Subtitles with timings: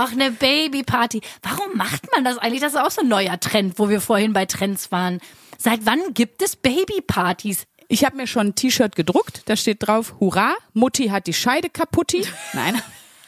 [0.00, 1.22] Ach, eine Babyparty.
[1.42, 2.60] Warum macht man das eigentlich?
[2.60, 5.20] Das ist auch so ein neuer Trend, wo wir vorhin bei Trends waren.
[5.58, 7.66] Seit wann gibt es Babypartys?
[7.88, 11.68] Ich habe mir schon ein T-Shirt gedruckt, da steht drauf, Hurra, Mutti hat die Scheide
[11.68, 12.24] kaputty.
[12.52, 12.80] Nein.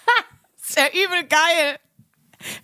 [0.62, 1.80] ist ja übel geil.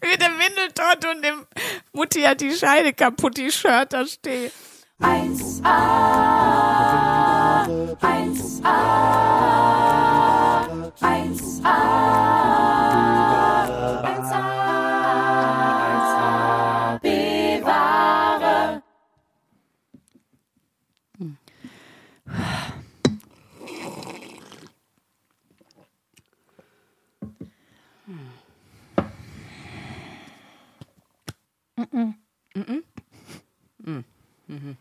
[0.01, 1.45] Mit dem Windeltott und dem
[1.93, 4.53] Mutti hat die Scheide kaputti Shirt da steht.
[5.01, 5.65] 1a,
[8.01, 8.67] 1a,
[11.01, 12.36] 1a.
[31.93, 32.15] Mm
[32.55, 32.83] -mm.
[33.79, 34.05] Mm
[34.47, 34.77] mhm.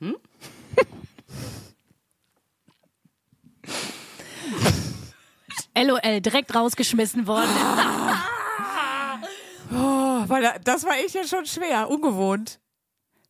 [0.00, 0.16] Hm?
[5.76, 7.50] LOL, direkt rausgeschmissen worden.
[9.72, 12.60] oh, weil das war ich ja schon schwer, ungewohnt.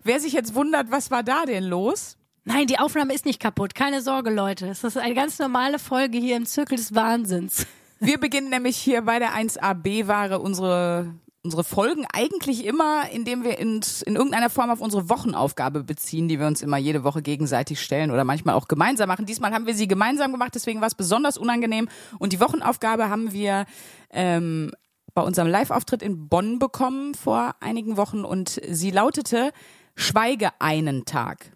[0.03, 2.17] Wer sich jetzt wundert, was war da denn los?
[2.45, 3.75] Nein, die Aufnahme ist nicht kaputt.
[3.75, 4.69] Keine Sorge, Leute.
[4.69, 7.67] Es ist eine ganz normale Folge hier im Zirkel des Wahnsinns.
[8.01, 14.03] Wir beginnen nämlich hier bei der 1AB-Ware unsere unsere Folgen eigentlich immer, indem wir uns
[14.03, 18.11] in irgendeiner Form auf unsere Wochenaufgabe beziehen, die wir uns immer jede Woche gegenseitig stellen
[18.11, 19.25] oder manchmal auch gemeinsam machen.
[19.25, 21.89] Diesmal haben wir sie gemeinsam gemacht, deswegen war es besonders unangenehm.
[22.19, 23.65] Und die Wochenaufgabe haben wir
[24.11, 24.73] ähm,
[25.15, 29.53] bei unserem Live-Auftritt in Bonn bekommen vor einigen Wochen und sie lautete
[29.95, 31.53] Schweige einen Tag.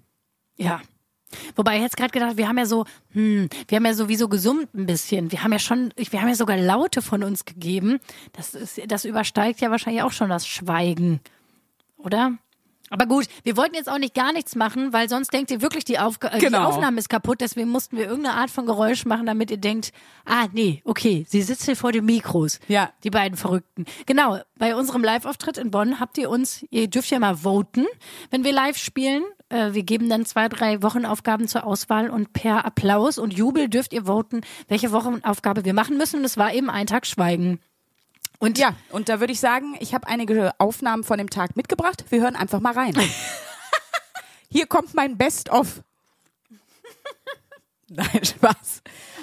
[0.56, 0.80] Ja.
[1.56, 4.74] Wobei ich jetzt gerade gedacht, wir haben ja so, hm, wir haben ja sowieso gesummt
[4.74, 5.32] ein bisschen.
[5.32, 8.00] Wir haben ja schon, wir haben ja sogar Laute von uns gegeben.
[8.32, 11.20] Das ist, das übersteigt ja wahrscheinlich auch schon das Schweigen,
[11.96, 12.32] oder?
[12.92, 15.84] Aber gut, wir wollten jetzt auch nicht gar nichts machen, weil sonst denkt ihr wirklich,
[15.84, 16.60] die, Aufg äh, genau.
[16.60, 17.40] die Aufnahme ist kaputt.
[17.40, 19.92] Deswegen mussten wir irgendeine Art von Geräusch machen, damit ihr denkt,
[20.26, 22.60] ah, nee, okay, sie sitzt hier vor den Mikros.
[22.68, 22.90] Ja.
[23.02, 23.86] Die beiden Verrückten.
[24.04, 27.86] Genau, bei unserem Live-Auftritt in Bonn habt ihr uns, ihr dürft ja mal voten,
[28.30, 29.22] wenn wir live spielen.
[29.48, 33.94] Äh, wir geben dann zwei, drei Wochenaufgaben zur Auswahl und per Applaus und Jubel dürft
[33.94, 36.20] ihr voten, welche Wochenaufgabe wir machen müssen.
[36.20, 37.58] Und es war eben ein Tag Schweigen.
[38.42, 42.06] Und ja, und da würde ich sagen, ich habe einige Aufnahmen von dem Tag mitgebracht.
[42.08, 42.92] Wir hören einfach mal rein.
[44.50, 45.84] Hier kommt mein Best-of.
[47.88, 48.82] Nein, Spaß.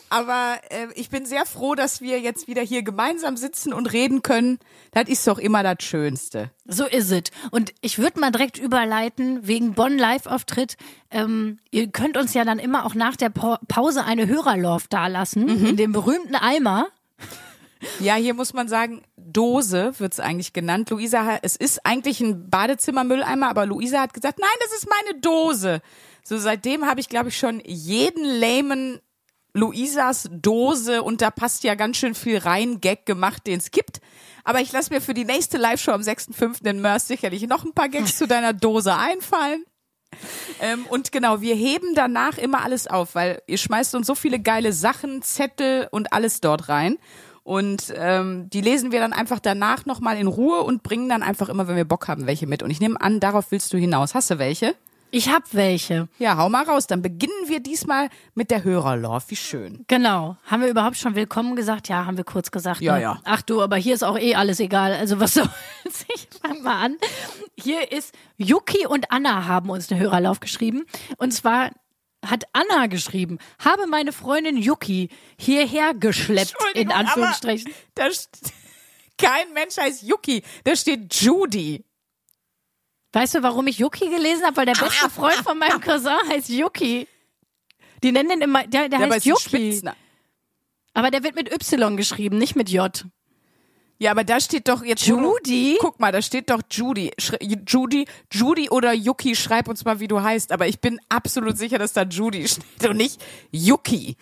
[0.10, 4.24] Aber äh, ich bin sehr froh, dass wir jetzt wieder hier gemeinsam sitzen und reden
[4.24, 4.58] können.
[4.92, 6.52] Das ist doch immer das Schönste.
[6.64, 7.24] So ist es.
[7.52, 10.78] Und ich würde mal direkt überleiten wegen Bonn Live-Auftritt.
[11.12, 15.44] Ähm, ihr könnt uns ja dann immer auch nach der pa Pause eine Hörerlauf dalassen
[15.44, 15.66] mhm.
[15.66, 16.88] in dem berühmten Eimer.
[18.00, 20.90] Ja, hier muss man sagen, Dose wird's eigentlich genannt.
[20.90, 25.82] Luisa, es ist eigentlich ein Badezimmermülleimer, aber Luisa hat gesagt, nein, das ist meine Dose.
[26.24, 29.00] So seitdem habe ich, glaube ich, schon jeden lamen
[29.54, 34.00] Luisas Dose und da passt ja ganz schön viel rein Gag gemacht, den es gibt.
[34.44, 36.66] Aber ich lasse mir für die nächste Live-Show am 6.5.
[36.68, 39.64] in Mörs sicherlich noch ein paar Gags zu deiner Dose einfallen.
[40.60, 44.40] Ähm, und genau, wir heben danach immer alles auf, weil ihr schmeißt uns so viele
[44.40, 46.98] geile Sachen, Zettel und alles dort rein.
[47.50, 51.50] Und ähm, die lesen wir dann einfach danach nochmal in Ruhe und bringen dann einfach
[51.50, 52.62] immer, wenn wir Bock haben, welche mit.
[52.62, 54.14] Und ich nehme an, darauf willst du hinaus.
[54.14, 54.76] Hast du welche?
[55.10, 56.10] Ich hab welche.
[56.20, 56.86] Ja, hau mal raus.
[56.86, 59.24] Dann beginnen wir diesmal mit der Hörerlove.
[59.30, 59.84] Wie schön.
[59.88, 60.38] Genau.
[60.46, 61.90] Haben wir überhaupt schon willkommen gesagt?
[61.90, 62.82] Ja, haben wir kurz gesagt.
[62.82, 63.02] Ja, ne?
[63.02, 63.20] ja.
[63.24, 64.94] Ach du, aber hier ist auch eh alles egal.
[64.94, 65.50] Also was soll's?
[66.14, 66.98] Ich fang mal an.
[67.60, 70.86] Hier ist Yuki und Anna haben uns eine Hörerlauf geschrieben.
[71.18, 71.72] Und zwar
[72.26, 77.74] hat Anna geschrieben, habe meine Freundin Yuki hierher geschleppt, in Anführungsstrichen.
[77.96, 78.08] Da
[79.18, 81.84] kein Mensch heißt Yuki, da steht Judy.
[83.12, 84.58] Weißt du, warum ich Yuki gelesen habe?
[84.58, 87.08] Weil der beste Freund von meinem Cousin heißt Yuki.
[88.04, 89.82] Die nennen den immer, der, der, der heißt Yuki.
[90.94, 93.06] Aber der wird mit Y geschrieben, nicht mit J.
[94.02, 95.78] Ja, aber da steht doch jetzt Judy.
[95.82, 97.12] Guck mal, da steht doch Judy.
[97.20, 97.34] Sch
[97.68, 100.54] Judy, Judy oder Yuki, schreib uns mal, wie du heißt.
[100.54, 103.22] Aber ich bin absolut sicher, dass da Judy steht und nicht
[103.52, 104.16] Yuki.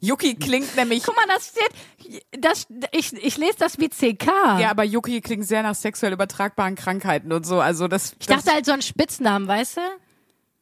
[0.00, 1.04] Yuki klingt nämlich.
[1.04, 2.22] Guck mal, das steht.
[2.40, 4.26] Das, ich, ich lese das wie CK.
[4.58, 7.60] Ja, aber Yuki klingt sehr nach sexuell übertragbaren Krankheiten und so.
[7.60, 8.16] Also das.
[8.18, 9.80] Ich dachte halt so einen Spitznamen, weißt du?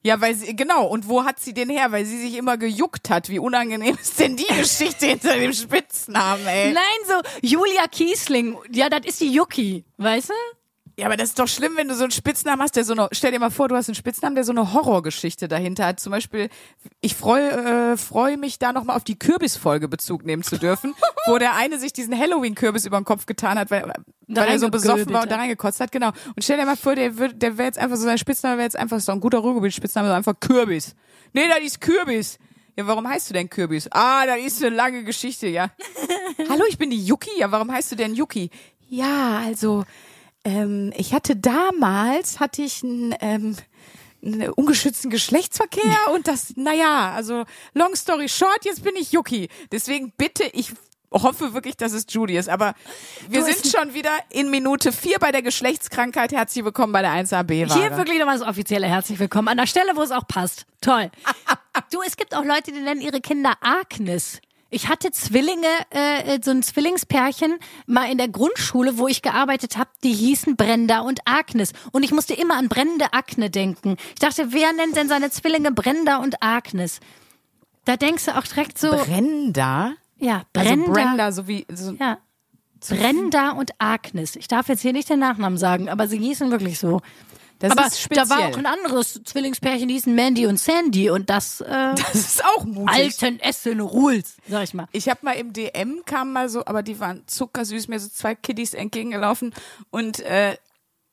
[0.03, 0.87] Ja, weil sie, genau.
[0.87, 1.93] Und wo hat sie den her?
[1.93, 3.29] Weil sie sich immer gejuckt hat.
[3.29, 6.73] Wie unangenehm ist denn die Geschichte hinter dem Spitznamen, ey?
[6.73, 8.57] Nein, so Julia Kiesling.
[8.73, 10.60] Ja, das ist die Yuki, weißt du?
[11.01, 13.09] Ja, aber das ist doch schlimm, wenn du so einen Spitznamen hast, der so eine,
[13.13, 15.99] stell dir mal vor, du hast einen Spitznamen, der so eine Horrorgeschichte dahinter hat.
[15.99, 16.51] Zum Beispiel,
[17.01, 20.95] ich freue äh, freu mich da nochmal auf die Kürbisfolge Bezug nehmen zu dürfen,
[21.27, 23.91] wo der eine sich diesen Halloween-Kürbis über den Kopf getan hat, weil,
[24.29, 26.09] weil er so besoffen war und da reingekotzt hat, genau.
[26.37, 28.67] Und stell dir mal vor, der, wird, der wäre jetzt einfach so, sein Spitzname wäre
[28.67, 30.95] jetzt einfach so ein guter Ruhrgebiet-Spitzname, so einfach Kürbis.
[31.33, 32.39] Nee, das ist Kürbis.
[32.77, 33.89] Ja, warum heißt du denn Kürbis?
[33.91, 35.71] Ah, da ist eine lange Geschichte, ja.
[36.51, 37.31] Hallo, ich bin die Yuki.
[37.39, 38.51] Ja, warum heißt du denn Yuki?
[38.91, 39.85] Ja, also,
[40.45, 43.57] ähm, ich hatte damals, hatte ich ein, ähm,
[44.23, 47.45] einen ungeschützten Geschlechtsverkehr und das, naja, also
[47.75, 49.49] long story short, jetzt bin ich Yuki.
[49.73, 50.73] Deswegen bitte, ich
[51.13, 52.49] hoffe wirklich, dass es Judy ist.
[52.49, 52.75] Aber
[53.29, 56.33] wir Du, sind schon wieder in Minute vier bei der Geschlechtskrankheit.
[56.33, 57.81] Herzlich willkommen bei der 1AB-Ware.
[57.81, 60.67] Hier wirklich nochmal das offizielle Herzlich willkommen an der Stelle, wo es auch passt.
[60.81, 61.11] Toll.
[61.91, 64.41] du, es gibt auch Leute, die nennen ihre Kinder Agnes.
[64.71, 69.91] Ich hatte Zwillinge, äh, so ein Zwillingspärchen mal in der Grundschule, wo ich gearbeitet habe,
[70.05, 71.73] die hießen Brenda und Agnes.
[71.91, 73.97] Und ich musste immer an brennende Akne denken.
[74.11, 77.01] Ich dachte, wer nennt denn seine Zwillinge Brenda und Agnes?
[77.85, 79.95] Da denkst du auch direkt so, Brenda?
[80.19, 80.93] ja, Also Brenda.
[80.93, 82.19] Brenda, so wie, so, Ja.
[82.89, 84.37] Brenda und Agnes.
[84.37, 87.03] Ich darf jetzt hier nicht den Nachnamen sagen, aber sie hießen wirklich so.
[87.61, 88.27] Das aber ist speziell.
[88.27, 92.15] da war auch ein anderes Zwillingspärchen, die hießen Mandy und Sandy und das äh, das
[92.15, 92.95] ist auch mutig.
[93.23, 94.89] alten Essen Rules, sag ich mal.
[94.93, 98.35] Ich habe mal im DM kam mal so, aber die waren zuckersüß, mir so zwei
[98.35, 99.55] Kiddies entgegengelaufen
[99.91, 100.57] und äh,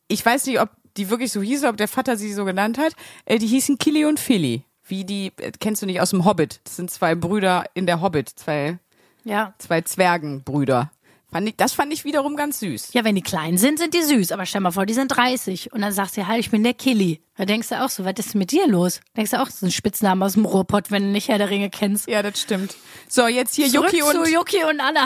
[0.07, 2.93] ich weiß nicht, ob die wirklich so hießen, ob der Vater sie so genannt hat.
[3.25, 4.63] Äh, die hießen Killy und Philly.
[4.89, 6.61] Wie die, äh, kennst du nicht aus dem Hobbit?
[6.63, 8.79] Das sind zwei Brüder in der Hobbit, zwei,
[9.25, 9.53] Ja.
[9.59, 10.91] zwei Zwergenbrüder.
[11.29, 12.93] Fand ich, das fand ich wiederum ganz süß.
[12.93, 14.31] Ja, wenn die klein sind, sind die süß.
[14.31, 15.73] Aber stell mal vor, die sind 30.
[15.73, 17.21] Und dann sagst du, halt, ich bin der Killy.
[17.35, 19.01] Da denkst du auch so, was ist mit dir los?
[19.17, 21.69] Denkst du auch, so ein Spitzname aus dem Ruhrpott, wenn du nicht Herr der Ringe
[21.69, 22.07] kennst.
[22.07, 22.77] Ja, das stimmt.
[23.09, 25.05] So, jetzt hier Zurück Yuki zu und, Yuki und Anna.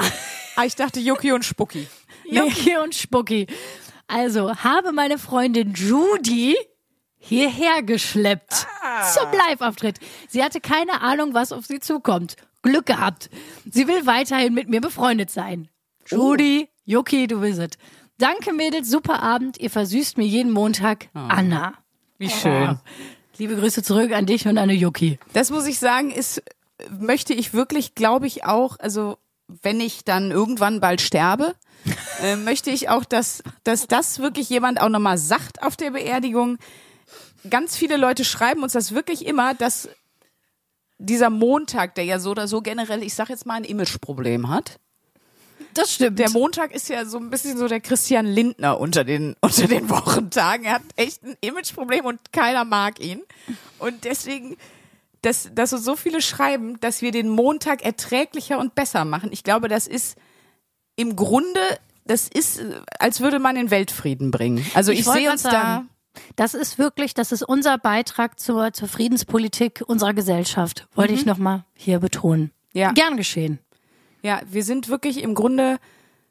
[0.55, 1.87] ah, ich dachte Yuki und Spucki.
[2.29, 3.47] Yuki und Spucki.
[4.07, 6.55] Also, habe meine Freundin Judy
[7.17, 8.67] hierher geschleppt
[9.13, 9.99] zum Live-Auftritt.
[10.27, 12.35] Sie hatte keine Ahnung, was auf sie zukommt.
[12.61, 13.29] Glück gehabt.
[13.69, 15.67] Sie will weiterhin mit mir befreundet sein.
[16.05, 17.69] Judy, Yuki, du bist es.
[18.17, 19.59] Danke, Mädels, super Abend.
[19.59, 21.09] Ihr versüßt mir jeden Montag.
[21.13, 21.73] Anna.
[22.17, 22.79] Wie schön.
[23.37, 25.17] Liebe Grüße zurück an dich und an Yuki.
[25.33, 26.43] Das muss ich sagen, ist,
[26.99, 29.17] möchte ich wirklich, glaube ich auch, also
[29.47, 31.55] wenn ich dann irgendwann bald sterbe,
[32.21, 36.57] äh, möchte ich auch, dass, dass das wirklich jemand auch nochmal sagt auf der Beerdigung.
[37.49, 39.89] Ganz viele Leute schreiben uns das wirklich immer, dass
[40.99, 44.79] dieser Montag, der ja so oder so generell, ich sag jetzt mal, ein Imageproblem hat.
[45.73, 46.19] Das stimmt.
[46.19, 49.89] Der Montag ist ja so ein bisschen so der Christian Lindner unter den, unter den
[49.89, 50.65] Wochentagen.
[50.65, 53.21] Er hat echt ein Imageproblem und keiner mag ihn.
[53.79, 54.57] Und deswegen,
[55.21, 59.29] dass, dass uns so viele schreiben, dass wir den Montag erträglicher und besser machen.
[59.31, 60.17] Ich glaube, das ist
[60.95, 61.59] im Grunde,
[62.05, 62.61] das ist,
[62.99, 64.65] als würde man den Weltfrieden bringen.
[64.73, 65.85] Also ich, wollte sehe uns da.
[66.35, 70.87] Das ist wirklich, das ist unser Beitrag zur, zur Friedenspolitik unserer Gesellschaft.
[70.93, 72.51] Wollte ich nochmal hier betonen.
[72.73, 72.91] Ja.
[72.91, 73.59] Gern geschehen.
[74.21, 75.79] Ja, wir sind wirklich im Grunde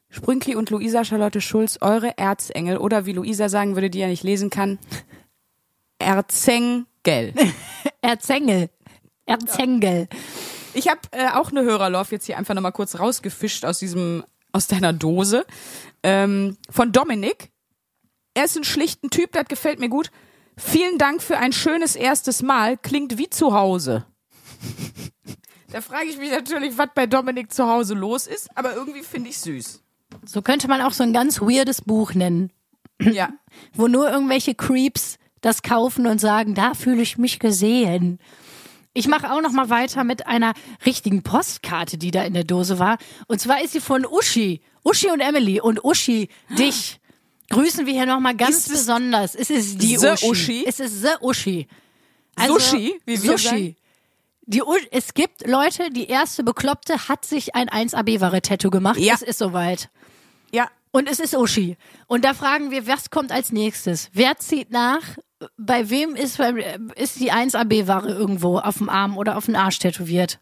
[0.09, 2.79] Sprünkli und Luisa Charlotte Schulz, eure Erzengel.
[2.79, 4.79] Oder wie Luisa sagen würde, die ja nicht lesen kann,
[5.99, 7.35] Erzengel.
[8.03, 8.71] Erzengel.
[9.27, 10.09] Erzengel.
[10.75, 14.67] Ich habe äh, auch eine Hörerlauf jetzt hier einfach nochmal kurz rausgefischt aus diesem, aus
[14.67, 15.47] deiner Dose.
[16.03, 17.51] Ähm, von Dominik.
[18.35, 20.11] Er ist ein schlichten Typ, das gefällt mir gut.
[20.57, 22.77] Vielen Dank für ein schönes erstes Mal.
[22.77, 24.05] Klingt wie zu Hause.
[25.73, 29.31] Da frage ich mich natürlich, was bei Dominik zu Hause los ist, aber irgendwie finde
[29.31, 29.83] ich süß.
[30.27, 32.51] So könnte man auch so ein ganz weirdes Buch nennen,
[33.01, 33.31] Ja.
[33.75, 38.19] wo nur irgendwelche Creeps das kaufen und sagen, da fühle ich mich gesehen.
[38.93, 40.53] Ich mache auch noch mal weiter mit einer
[40.85, 42.99] richtigen Postkarte, die da in der Dose war.
[43.29, 44.61] Und zwar ist sie von Uschi.
[44.85, 45.61] Uschi und Emily.
[45.61, 46.99] Und Uschi, dich
[47.51, 49.37] grüßen wir hier noch mal ganz besonders.
[49.37, 50.27] Es ist die Uschi.
[50.27, 50.65] Uschi?
[50.67, 51.69] Es ist the Uschi.
[52.47, 53.47] Sushi, wie wir Sushi.
[53.49, 53.77] sagen.
[54.53, 58.99] Die, es gibt Leute, die erste Bekloppte hat sich ein 1AB-Ware-Tattoo gemacht.
[58.99, 59.15] Ja.
[59.15, 59.91] Es ist soweit.
[60.51, 60.69] Ja.
[60.91, 61.77] Und es ist Uschi.
[62.09, 64.11] Und da fragen wir, was kommt als nächstes?
[64.13, 65.03] Wer zieht nach?
[65.57, 66.41] Bei wem ist,
[66.97, 70.41] ist die 1AB-Ware irgendwo auf dem Arm oder auf dem Arsch tätowiert?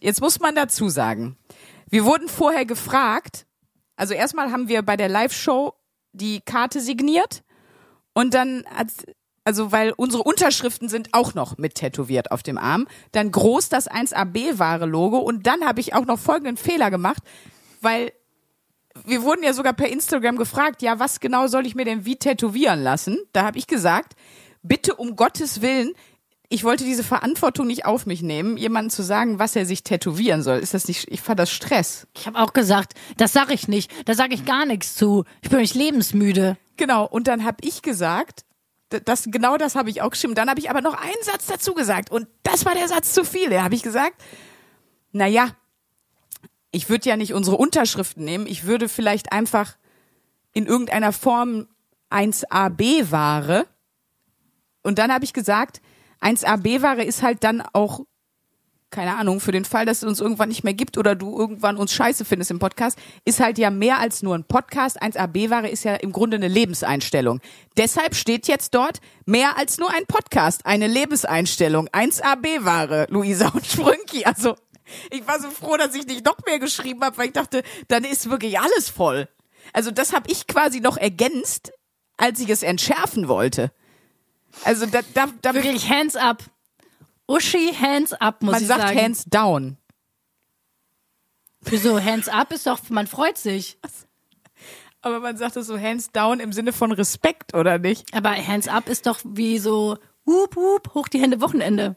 [0.00, 1.36] Jetzt muss man dazu sagen,
[1.88, 3.46] wir wurden vorher gefragt,
[3.94, 5.72] also erstmal haben wir bei der Live-Show
[6.10, 7.44] die Karte signiert
[8.12, 8.88] und dann hat,
[9.46, 13.88] also weil unsere Unterschriften sind auch noch mit tätowiert auf dem Arm, dann groß das
[13.88, 17.22] 1AB-Ware-Logo und dann habe ich auch noch folgenden Fehler gemacht,
[17.80, 18.12] weil
[19.04, 22.16] wir wurden ja sogar per Instagram gefragt, ja, was genau soll ich mir denn wie
[22.16, 23.18] tätowieren lassen?
[23.32, 24.14] Da habe ich gesagt,
[24.62, 25.92] bitte um Gottes Willen,
[26.48, 30.42] ich wollte diese Verantwortung nicht auf mich nehmen, jemandem zu sagen, was er sich tätowieren
[30.42, 30.58] soll.
[30.58, 32.08] Ist das nicht, ich fand das Stress.
[32.16, 33.92] Ich habe auch gesagt, das sage ich nicht.
[34.08, 35.24] Da sage ich gar nichts zu.
[35.42, 36.56] Ich bin nicht lebensmüde.
[36.76, 38.45] Genau, und dann habe ich gesagt,
[38.88, 40.34] das, genau das habe ich auch geschrieben.
[40.34, 43.24] Dann habe ich aber noch einen Satz dazu gesagt und das war der Satz zu
[43.24, 43.50] viel.
[43.50, 44.22] Da habe ich gesagt,
[45.12, 45.50] na ja,
[46.70, 49.76] ich würde ja nicht unsere Unterschriften nehmen, ich würde vielleicht einfach
[50.52, 51.68] in irgendeiner Form
[52.10, 53.66] 1AB-Ware.
[54.82, 55.80] Und dann habe ich gesagt,
[56.20, 58.06] 1AB-Ware ist halt dann auch
[58.96, 61.76] keine Ahnung, für den Fall, dass es uns irgendwann nicht mehr gibt oder du irgendwann
[61.76, 65.02] uns scheiße findest im Podcast, ist halt ja mehr als nur ein Podcast.
[65.02, 67.42] 1AB-Ware ist ja im Grunde eine Lebenseinstellung.
[67.76, 71.88] Deshalb steht jetzt dort mehr als nur ein Podcast, eine Lebenseinstellung.
[71.88, 74.24] 1AB-Ware, Luisa und Sprünki.
[74.24, 74.56] Also
[75.10, 78.02] ich war so froh, dass ich nicht noch mehr geschrieben habe, weil ich dachte, dann
[78.02, 79.28] ist wirklich alles voll.
[79.74, 81.70] Also das habe ich quasi noch ergänzt,
[82.16, 83.72] als ich es entschärfen wollte.
[84.64, 86.42] Also da, da, da Wirklich hands up.
[87.28, 88.98] Uschi, hands up, muss man ich sagt sagen.
[88.98, 89.76] hands down.
[91.62, 92.00] Wieso?
[92.00, 93.78] Hands up ist doch, man freut sich.
[95.02, 98.12] Aber man sagt es so hands down im Sinne von Respekt, oder nicht?
[98.14, 101.96] Aber hands up ist doch wie so, hup, hup, hoch die Hände Wochenende.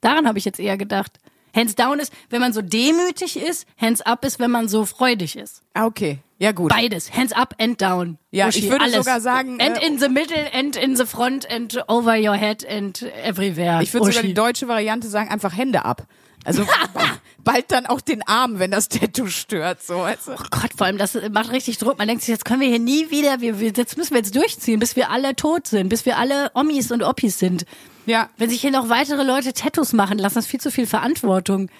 [0.00, 1.18] Daran habe ich jetzt eher gedacht.
[1.54, 3.66] Hands down ist, wenn man so demütig ist.
[3.80, 5.62] Hands up ist, wenn man so freudig ist.
[5.74, 6.18] Ah, okay.
[6.38, 6.70] Ja, gut.
[6.70, 7.12] Beides.
[7.12, 8.16] Hands up and down.
[8.30, 8.96] Ja, Uschi, ich würde alles.
[8.96, 12.66] sogar sagen, And äh, in the middle, and in the front, and over your head,
[12.66, 13.82] and everywhere.
[13.82, 16.06] Ich würde sogar die deutsche Variante sagen, einfach Hände ab.
[16.44, 16.66] Also
[17.44, 19.98] bald dann auch den Arm, wenn das Tattoo stört, so.
[19.98, 20.32] Weißt du?
[20.32, 21.98] Oh Gott, vor allem, das macht richtig Druck.
[21.98, 24.34] Man denkt sich, jetzt können wir hier nie wieder, wir, wir, jetzt müssen wir jetzt
[24.34, 27.64] durchziehen, bis wir alle tot sind, bis wir alle Omis und Oppis sind.
[28.06, 28.30] Ja.
[28.36, 31.70] Wenn sich hier noch weitere Leute Tattoos machen lassen, das ist viel zu viel Verantwortung.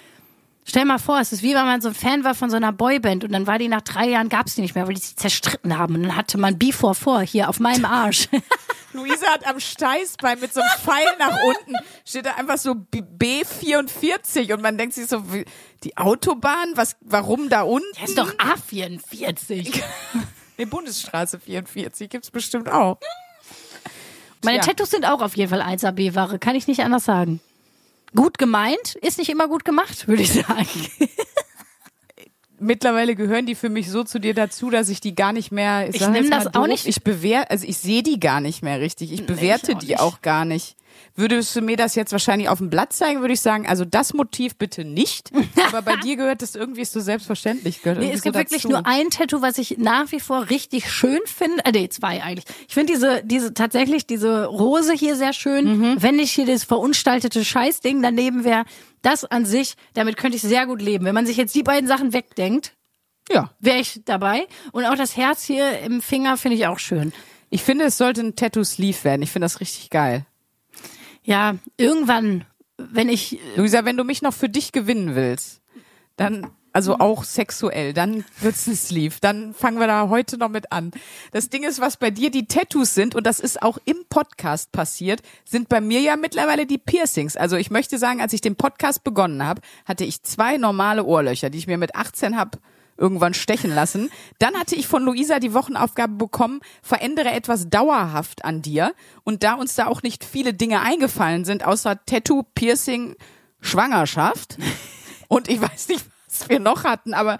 [0.71, 2.71] Stell mal vor, es ist wie wenn man so ein Fan war von so einer
[2.71, 5.17] Boyband und dann war die nach drei Jahren, gab's die nicht mehr, weil die sich
[5.17, 5.95] zerstritten haben.
[5.95, 8.29] Und dann hatte man Before vor hier auf meinem Arsch.
[8.93, 11.75] Luisa hat am Steißbein mit so einem Pfeil nach unten,
[12.05, 15.21] steht da einfach so B- B44 und man denkt sich so,
[15.83, 17.85] die Autobahn, was, warum da unten?
[17.99, 19.81] Das ist doch A44.
[20.57, 22.97] Nee, Bundesstraße 44 gibt's bestimmt auch.
[24.43, 24.63] Meine Ja.
[24.63, 27.41] Tattoos sind auch auf jeden Fall 1AB-Ware, kann ich nicht anders sagen.
[28.15, 30.67] Gut gemeint, ist nicht immer gut gemacht, würde ich sagen.
[32.59, 35.89] Mittlerweile gehören die für mich so zu dir dazu, dass ich die gar nicht mehr.
[35.89, 38.19] Ich sag nehm jetzt mal das auch doof, nicht- Ich bewerte, also ich sehe die
[38.19, 39.11] gar nicht mehr richtig.
[39.11, 39.99] Ich bewerte auch die nicht.
[39.99, 40.75] auch gar nicht.
[41.15, 44.13] Würdest du mir das jetzt wahrscheinlich auf dem Blatt zeigen, würde ich sagen, also das
[44.13, 45.31] Motiv bitte nicht.
[45.67, 47.81] Aber bei dir gehört das irgendwie so selbstverständlich.
[47.81, 50.91] Gehört Nee, es gibt so wirklich nur ein Tattoo, was ich nach wie vor richtig
[50.91, 51.63] schön finde.
[51.65, 52.45] Äh, nee, zwei eigentlich.
[52.67, 55.79] Ich finde diese, diese, tatsächlich diese Rose hier sehr schön.
[55.79, 55.95] Mhm.
[55.99, 58.63] Wenn nicht hier das verunstaltete Scheißding daneben wäre,
[59.01, 61.05] das an sich, damit könnte ich sehr gut leben.
[61.05, 62.73] Wenn man sich jetzt die beiden Sachen wegdenkt,
[63.31, 63.51] Ja.
[63.59, 64.47] wäre ich dabei.
[64.71, 67.11] Und auch das Herz hier im Finger finde ich auch schön.
[67.49, 69.21] Ich finde, es sollte ein Tattoo-Sleeve werden.
[69.23, 70.25] Ich finde das richtig geil.
[71.23, 72.45] Ja, irgendwann,
[72.77, 75.61] wenn ich, Luisa, wenn du mich noch für dich gewinnen willst,
[76.17, 79.15] dann, also auch sexuell, dann wird's ein Sleeve.
[79.21, 80.91] Dann fangen wir da heute noch mit an.
[81.31, 84.71] Das Ding ist, was bei dir die Tattoos sind, und das ist auch im Podcast
[84.71, 87.37] passiert, sind bei mir ja mittlerweile die Piercings.
[87.37, 91.49] Also ich möchte sagen, als ich den Podcast begonnen habe, hatte ich zwei normale Ohrlöcher,
[91.49, 92.57] die ich mir mit 18 hab
[93.01, 94.09] irgendwann stechen lassen.
[94.39, 98.93] Dann hatte ich von Luisa die Wochenaufgabe bekommen, verändere etwas dauerhaft an dir.
[99.23, 103.15] Und da uns da auch nicht viele Dinge eingefallen sind, außer Tattoo, Piercing,
[103.59, 104.57] Schwangerschaft.
[105.27, 107.39] Und ich weiß nicht, was wir noch hatten, aber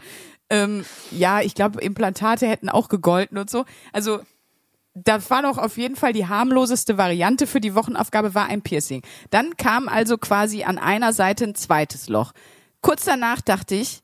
[0.49, 3.65] ähm, ja, ich glaube, Implantate hätten auch gegolten und so.
[3.93, 4.19] Also
[4.93, 9.03] da war doch auf jeden Fall die harmloseste Variante für die Wochenaufgabe war ein Piercing.
[9.29, 12.33] Dann kam also quasi an einer Seite ein zweites Loch.
[12.81, 14.01] Kurz danach dachte ich,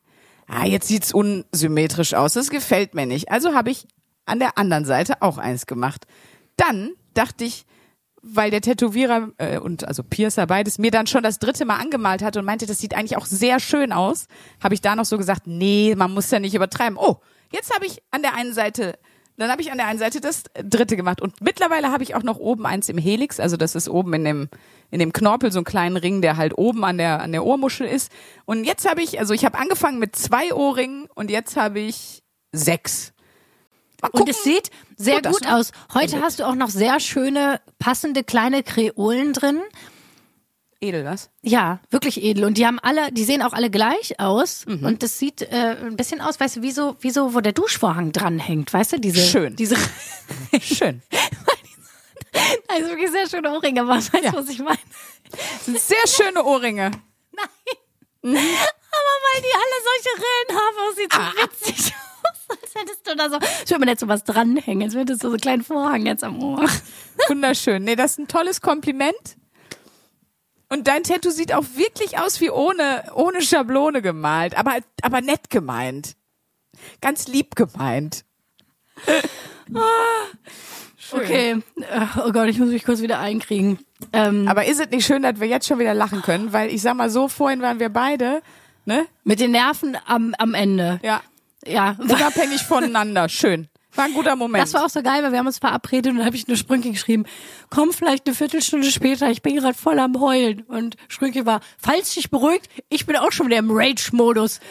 [0.47, 3.31] ah, jetzt sieht's unsymmetrisch aus, das gefällt mir nicht.
[3.31, 3.87] Also habe ich
[4.25, 6.05] an der anderen Seite auch eins gemacht.
[6.55, 7.65] Dann dachte ich,
[8.21, 12.21] weil der Tätowierer äh, und also Piercer beides mir dann schon das dritte Mal angemalt
[12.21, 14.27] hatte und meinte, das sieht eigentlich auch sehr schön aus,
[14.61, 16.97] habe ich da noch so gesagt, nee, man muss ja nicht übertreiben.
[16.97, 17.17] Oh,
[17.51, 18.97] jetzt habe ich an der einen Seite,
[19.37, 22.23] dann habe ich an der einen Seite das dritte gemacht und mittlerweile habe ich auch
[22.23, 24.49] noch oben eins im Helix, also das ist oben in dem
[24.89, 27.87] in dem Knorpel so einen kleinen Ring, der halt oben an der an der Ohrmuschel
[27.87, 28.11] ist.
[28.45, 32.23] Und jetzt habe ich, also ich habe angefangen mit zwei Ohrringen und jetzt habe ich
[32.51, 33.13] sechs.
[34.11, 35.71] Und es sieht sehr das gut noch aus.
[35.93, 39.59] Heute hast du auch noch sehr schöne, passende kleine Kreolen drin.
[40.79, 41.29] Edel was?
[41.41, 42.43] Ja, wirklich edel.
[42.45, 44.65] Und die haben alle, die sehen auch alle gleich aus.
[44.67, 44.85] Mhm.
[44.85, 47.53] Und das sieht äh, ein bisschen aus, weißt du, wie so, wie so, wo der
[47.53, 48.99] Duschvorhang dranhängt, weißt du?
[48.99, 49.55] Diese, Schön.
[49.55, 49.75] Diese,
[50.61, 51.01] Schön.
[52.67, 54.33] also wirklich sehr schöne Ohrringe, aber weißt du, Ja.
[54.33, 54.77] was ich meine?
[55.65, 56.91] Sehr schöne Ohrringe.
[58.23, 61.33] Aber weil die alle solche Rillen haben, sieht so Ah.
[61.43, 62.57] witzig aus.
[62.61, 65.27] Als hättest du da so, ich würde mir jetzt so was dranhängen, als hättest du
[65.27, 66.65] so einen kleinen Vorhang jetzt am Ohr.
[67.27, 67.83] Wunderschön.
[67.83, 69.37] Nee, das ist ein tolles Kompliment.
[70.69, 75.49] Und dein Tattoo sieht auch wirklich aus wie ohne, ohne Schablone gemalt, aber, aber nett
[75.49, 76.15] gemeint.
[77.01, 78.25] Ganz lieb gemeint.
[81.11, 83.79] Okay, äh, oh Gott, ich muss mich kurz wieder einkriegen.
[84.13, 86.53] Ähm, Aber ist es nicht schön, dass wir jetzt schon wieder lachen können?
[86.53, 88.41] Weil ich sag mal so, vorhin waren wir beide,
[88.85, 89.05] ne?
[89.23, 90.99] mit den Nerven am, am Ende.
[91.03, 91.21] Ja.
[91.65, 93.27] Ja, Unabhängig voneinander.
[93.27, 93.67] Schön.
[93.97, 94.63] War ein guter Moment.
[94.63, 96.55] Das war auch so geil, weil wir haben uns verabredet und dann habe ich eine
[96.55, 97.25] Sprünke geschrieben,
[97.69, 100.61] komm vielleicht eine Viertelstunde später, ich bin gerade voll am Heulen.
[100.61, 104.59] Und Sprünke war, falls dich beruhigt, ich bin auch schon wieder im Rage-Modus.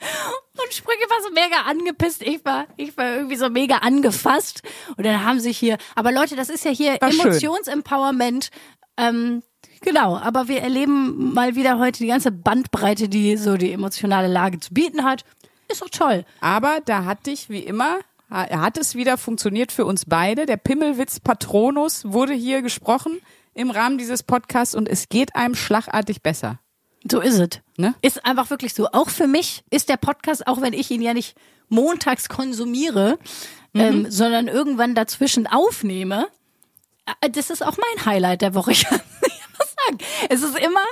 [0.00, 2.22] Und Sprünge war so mega angepisst.
[2.22, 4.62] Ich war, ich war irgendwie so mega angefasst.
[4.96, 7.00] Und dann haben sich hier, aber Leute, das ist ja hier.
[7.02, 8.50] Emotionsempowerment.
[8.96, 9.42] Ähm,
[9.80, 14.60] genau, aber wir erleben mal wieder heute die ganze Bandbreite, die so die emotionale Lage
[14.60, 15.24] zu bieten hat.
[15.70, 16.24] Ist doch toll.
[16.40, 17.98] Aber da hat dich, wie immer,
[18.30, 20.46] ha- hat es wieder funktioniert für uns beide.
[20.46, 23.20] Der Pimmelwitz Patronus wurde hier gesprochen
[23.54, 26.58] im Rahmen dieses Podcasts und es geht einem schlagartig besser.
[27.10, 27.48] So ist es.
[27.76, 27.94] Ne?
[28.02, 28.88] Ist einfach wirklich so.
[28.92, 31.36] Auch für mich ist der Podcast, auch wenn ich ihn ja nicht
[31.68, 33.18] montags konsumiere,
[33.74, 36.28] ähm, sondern irgendwann dazwischen aufnehme,
[37.20, 38.72] äh, das ist auch mein Highlight der Woche.
[38.72, 39.98] Ich kann nicht anders sagen.
[40.28, 40.84] Es ist immer,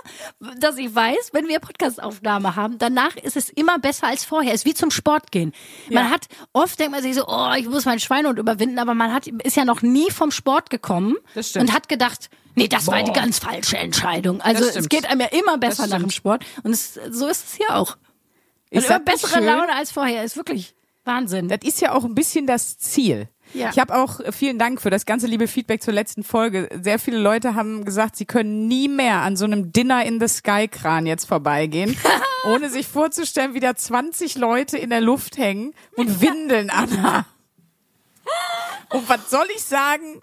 [0.58, 4.52] dass ich weiß, wenn wir Podcastaufnahme haben, danach ist es immer besser als vorher.
[4.54, 5.52] Es ist wie zum Sport gehen.
[5.90, 6.10] Man Ja.
[6.10, 9.26] hat, oft denkt man sich so, oh, ich muss meinen Schweinehund überwinden, aber man hat,
[9.26, 13.20] ist ja noch nie vom Sport gekommen und hat gedacht, nee, das war die Boah.
[13.20, 14.40] ganz falsche Entscheidung.
[14.40, 16.10] Also es geht einem ja immer besser nach dem.
[16.10, 16.44] Sport.
[16.62, 17.96] Und es, so ist es hier auch.
[18.70, 19.40] Ist Und immer bessere?
[19.40, 20.24] Laune als vorher.
[20.24, 20.74] Ist wirklich
[21.04, 21.48] Wahnsinn.
[21.48, 23.28] Das ist ja auch ein bisschen das Ziel.
[23.56, 23.70] Ja.
[23.70, 26.68] Ich habe auch äh, vielen Dank für das ganze liebe Feedback zur letzten Folge.
[26.82, 30.28] Sehr viele Leute haben gesagt, sie können nie mehr an so einem Dinner in the
[30.28, 31.96] Sky Kran jetzt vorbeigehen,
[32.44, 37.26] ohne sich vorzustellen, wie da 20 Leute in der Luft hängen und Windeln anhaben.
[38.90, 40.22] Und was soll ich sagen?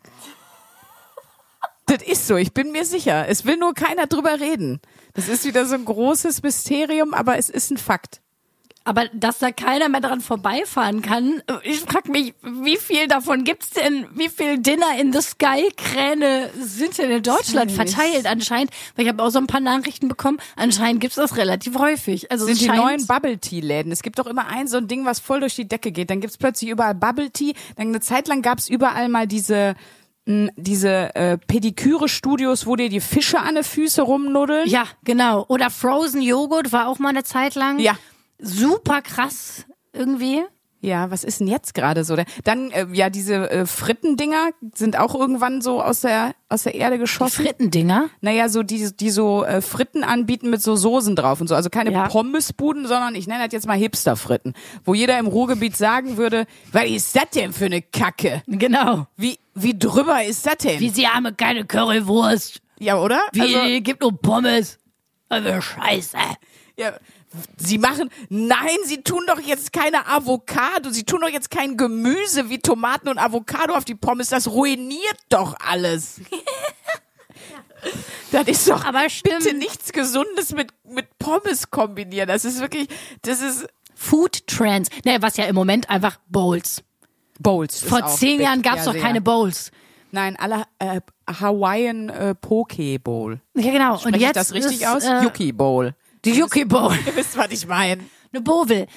[1.85, 3.27] Das ist so, ich bin mir sicher.
[3.27, 4.79] Es will nur keiner drüber reden.
[5.13, 8.22] Das ist wieder so ein großes Mysterium, aber es ist ein Fakt.
[8.85, 13.69] Aber dass da keiner mehr dran vorbeifahren kann, ich frage mich, wie viel davon gibt's
[13.69, 18.71] denn, wie viel Dinner in the Sky Kräne sind denn in Deutschland verteilt anscheinend?
[18.95, 22.29] Weil ich habe auch so ein paar Nachrichten bekommen, anscheinend gibt's das relativ häufig.
[22.31, 23.91] Also sind die neuen Bubble Tea Läden.
[23.91, 26.09] Es gibt doch immer ein so ein Ding, was voll durch die Decke geht.
[26.09, 27.53] Dann gibt's plötzlich überall Bubble Tea.
[27.77, 29.75] Dann eine Zeit lang gab's überall mal diese
[30.25, 34.67] mh, diese äh, Pediküre Studios, wo dir die Fische an den Füße rumnuddeln.
[34.67, 35.45] Ja, genau.
[35.47, 37.79] Oder Frozen Joghurt war auch mal eine Zeit lang.
[37.79, 37.97] Ja.
[38.45, 40.43] Super krass irgendwie.
[40.81, 42.17] Ja, was ist denn jetzt gerade so?
[42.43, 46.97] Dann äh, ja, diese äh, Frittendinger sind auch irgendwann so aus der aus der Erde
[46.99, 47.41] geschossen.
[47.45, 48.09] Frittendinger.
[48.19, 51.55] Naja, so die, die so äh, Fritten anbieten mit so Soßen drauf und so.
[51.55, 52.09] Also keine Ja.
[52.09, 54.55] Pommesbuden, sondern ich nenne das jetzt mal Hipsterfritten.
[54.83, 58.43] Wo jeder im Ruhrgebiet sagen würde, was ist das denn für eine Kacke?
[58.47, 59.07] Genau.
[59.15, 60.81] Wie, wie drüber ist das denn?
[60.81, 62.59] Wie sie haben keine Currywurst.
[62.79, 63.21] ja, oder?
[63.31, 64.79] Wie Also, gibt nur Pommes.
[65.29, 66.17] Also Scheiße.
[66.77, 66.91] ja,
[67.57, 72.49] sie machen, nein, sie tun doch jetzt keine Avocado, sie tun doch jetzt kein Gemüse
[72.49, 76.21] wie Tomaten und Avocado auf die Pommes, das ruiniert doch alles.
[78.31, 79.43] Das ist doch Aber stimmt.
[79.43, 82.27] bitte nichts Gesundes mit, mit Pommes kombinieren.
[82.27, 82.87] Das ist wirklich,
[83.23, 84.89] das ist Food Trends.
[85.05, 86.81] Ne, was ja im Moment einfach Bowls.
[87.39, 87.81] Bowls.
[87.81, 88.39] Vor zehn.
[88.39, 89.71] Jahren gab's Ja, doch keine Bowls.
[90.11, 93.41] Nein, alle äh, Hawaiian äh, Poke Bowl.
[93.55, 93.97] Ja, genau.
[93.97, 95.03] Spreche Und jetzt ich das richtig ist, aus?
[95.03, 95.95] Äh, Yuki Bowl.
[96.25, 96.93] Die Yuki Bowl.
[97.05, 98.03] Ihr wisst, was ich meine.
[98.31, 98.67] Eine Bowl.
[98.69, 98.87] Ey,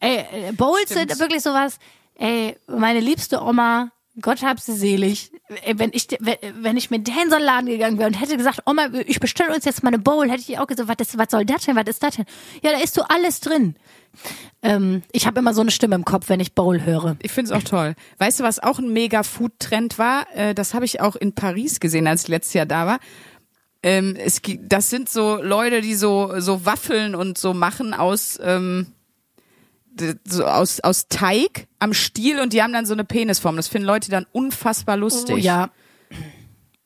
[0.00, 1.10] äh, Bowls Stimmt.
[1.10, 1.78] sind wirklich sowas.
[2.14, 5.30] Ey, meine liebste Oma, Gott hab sie selig.
[5.64, 8.36] Ey, wenn ich, wenn, ich mit der in so einen Laden gegangen wäre und hätte
[8.36, 11.18] gesagt, Oma, ich bestelle uns jetzt mal eine Bowl, hätte ich auch gesagt, was, ist,
[11.18, 11.76] was soll das denn?
[11.76, 12.24] Was ist das denn?
[12.62, 13.76] Ja, da ist so alles drin.
[14.62, 17.16] Ähm, ich habe immer so eine Stimme im Kopf, wenn ich Bowl höre.
[17.22, 17.94] Ich find's auch toll.
[18.18, 20.26] Weißt du, was auch ein mega Food-Trend war?
[20.34, 22.98] Äh, das habe ich auch in Paris gesehen, als ich letztes Jahr da war.
[23.82, 28.88] Ähm, es, das sind so Leute, die so, so Waffeln und so machen aus, ähm,
[30.24, 33.56] so aus, aus Teig am Stiel und die haben dann so eine Penisform.
[33.56, 35.34] Das finden Leute dann unfassbar lustig.
[35.34, 35.70] Oh, ja.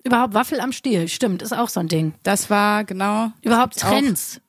[0.05, 2.15] Überhaupt Waffel am Stiel, stimmt, ist auch so ein Ding.
[2.23, 3.33] Das war genau.
[3.43, 3.91] Überhaupt gibt's auch.
[3.91, 4.41] Trends.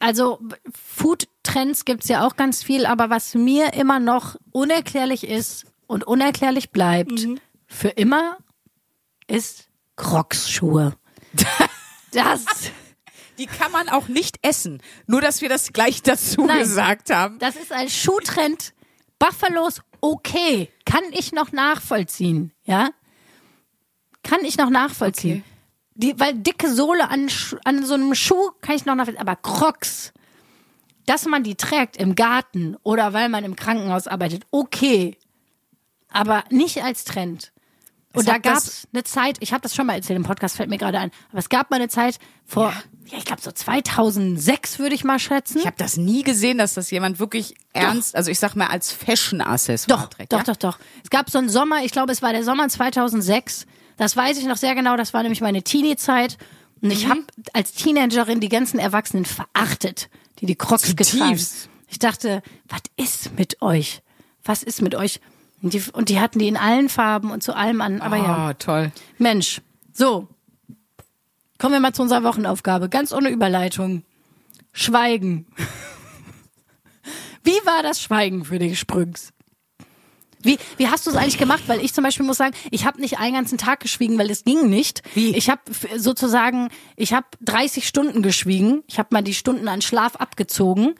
[0.00, 0.40] Also
[0.94, 6.70] Food-Trends gibt's ja auch ganz viel, aber was mir immer noch unerklärlich ist und unerklärlich
[6.70, 7.38] bleibt, Mhm.
[7.66, 8.36] für immer,
[9.28, 10.94] ist Crocs-Schuhe.
[12.14, 12.44] Das,
[13.38, 14.80] Die kann man auch nicht essen.
[15.06, 16.60] Nur, dass wir das gleich dazu Nein.
[16.60, 17.38] gesagt haben.
[17.38, 18.72] das ist ein Schuhtrend.
[19.18, 22.90] Buffalos, okay, kann ich noch nachvollziehen, ja?
[24.22, 25.44] Kann ich noch nachvollziehen.
[25.44, 25.50] Okay.
[25.96, 27.30] Die, weil dicke Sohle an,
[27.64, 30.12] an so einem Schuh kann ich noch nachvollziehen, aber Crocs,
[31.06, 35.16] dass man die trägt im Garten oder weil man im Krankenhaus arbeitet, okay,
[36.08, 37.52] aber nicht als Trend.
[38.14, 40.56] Und Es da das- gab's eine Zeit, ich habe das schon mal erzählt im Podcast,
[40.56, 42.72] fällt mir gerade ein, aber es gab mal eine Zeit vor,
[43.06, 45.58] ja, ich glaube so 2006 würde ich mal schätzen.
[45.58, 48.92] Ich habe das nie gesehen, dass das jemand wirklich ernst, also ich sag mal als
[48.92, 50.32] Fashion-Accessoire Doch, trägt.
[50.32, 50.44] doch, ja?
[50.44, 50.78] doch, doch.
[51.02, 53.66] Es gab so einen Sommer, ich glaube, es war der Sommer 2006.
[53.96, 54.96] Das weiß ich noch sehr genau.
[54.96, 56.38] Das war nämlich meine Teenie-Zeit.
[56.80, 56.90] Und Mhm.
[56.92, 57.20] ich habe
[57.52, 60.08] als Teenagerin die ganzen Erwachsenen verachtet,
[60.40, 61.36] die die Crocs getragen.
[61.36, 61.68] Zutiefst.
[61.88, 64.00] Ich dachte, was ist mit euch?
[64.46, 65.20] was ist mit euch?
[65.64, 68.02] Und die, und die hatten die in allen Farben und zu allem an.
[68.02, 68.92] Aber ja, Oh, toll.
[69.16, 69.62] Mensch,
[69.94, 70.28] so.
[71.58, 72.90] Kommen wir mal zu unserer Wochenaufgabe.
[72.90, 74.02] Ganz ohne Überleitung.
[74.72, 75.46] Schweigen.
[77.44, 79.32] Wie war das Schweigen für dich, Sprüngs?
[80.42, 81.62] Wie, wie hast du es eigentlich gemacht?
[81.66, 84.44] Weil ich zum Beispiel muss sagen, ich habe nicht einen ganzen Tag geschwiegen, weil es
[84.44, 85.02] ging nicht.
[85.14, 85.34] Wie?
[85.34, 85.62] Ich habe
[85.96, 88.82] sozusagen, ich habe 30 Stunden geschwiegen.
[88.86, 90.94] Ich habe mal die Stunden an Schlaf abgezogen,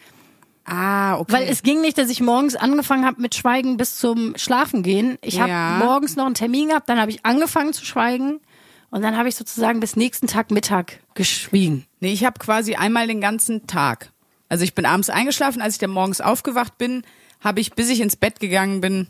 [0.65, 1.33] Ah, okay.
[1.33, 5.19] weil es ging nicht, dass ich morgens angefangen habe mit Schweigen bis zum Schlafen gehen.
[5.21, 5.77] Ich habe Ja.
[5.79, 8.41] morgens noch einen Termin gehabt, dann habe ich angefangen zu schweigen
[8.91, 11.87] und dann habe ich sozusagen bis nächsten Tag Mittag geschwiegen.
[12.01, 14.11] Nee, ich habe quasi einmal den ganzen Tag.
[14.49, 17.03] Also ich bin abends eingeschlafen, als ich dann morgens aufgewacht bin,
[17.41, 19.09] habe ich, bis ich ins Bett gegangen bin,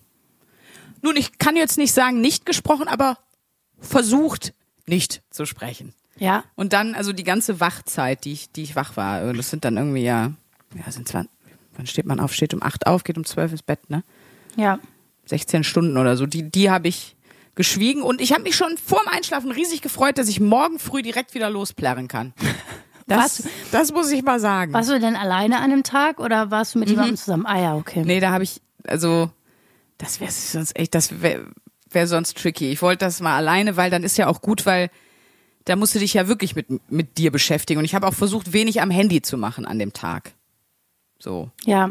[1.03, 3.19] nun, ich kann jetzt nicht sagen, nicht gesprochen, aber
[3.79, 4.55] versucht,
[4.87, 5.93] nicht zu sprechen.
[6.19, 6.45] Ja.
[6.55, 9.77] Und dann, also die ganze Wachzeit, die ich, die ich wach war, das sind dann
[9.77, 10.33] irgendwie ja,
[10.75, 11.31] ja, sind 20,
[11.77, 12.33] wann steht man auf?
[12.33, 14.03] Steht um acht auf, geht um zwölf ins Bett, ne?
[14.57, 14.79] Ja.
[15.27, 16.27] 16 Stunden oder so.
[16.27, 17.17] Die, die habe ich
[17.55, 21.35] geschwiegen und ich habe mich schon vorm Einschlafen riesig gefreut, dass ich morgen früh direkt
[21.35, 22.33] wieder losplärren kann.
[23.07, 24.73] Das, das muss ich mal sagen.
[24.73, 27.45] Warst du denn alleine an dem Tag oder warst du mit jemandem zusammen?
[27.45, 28.03] Ah ja, okay.
[28.03, 29.31] Nee, da habe ich, also,
[29.99, 31.45] das wäre sonst echt, das wäre
[31.91, 32.71] wär sonst tricky.
[32.71, 34.91] Ich wollte das mal alleine, weil dann ist ja auch gut, weil
[35.65, 37.79] da musst du dich ja wirklich mit, mit dir beschäftigen.
[37.79, 40.33] Und ich habe auch versucht, wenig am Handy zu machen an dem Tag.
[41.19, 41.51] So.
[41.65, 41.91] Ja.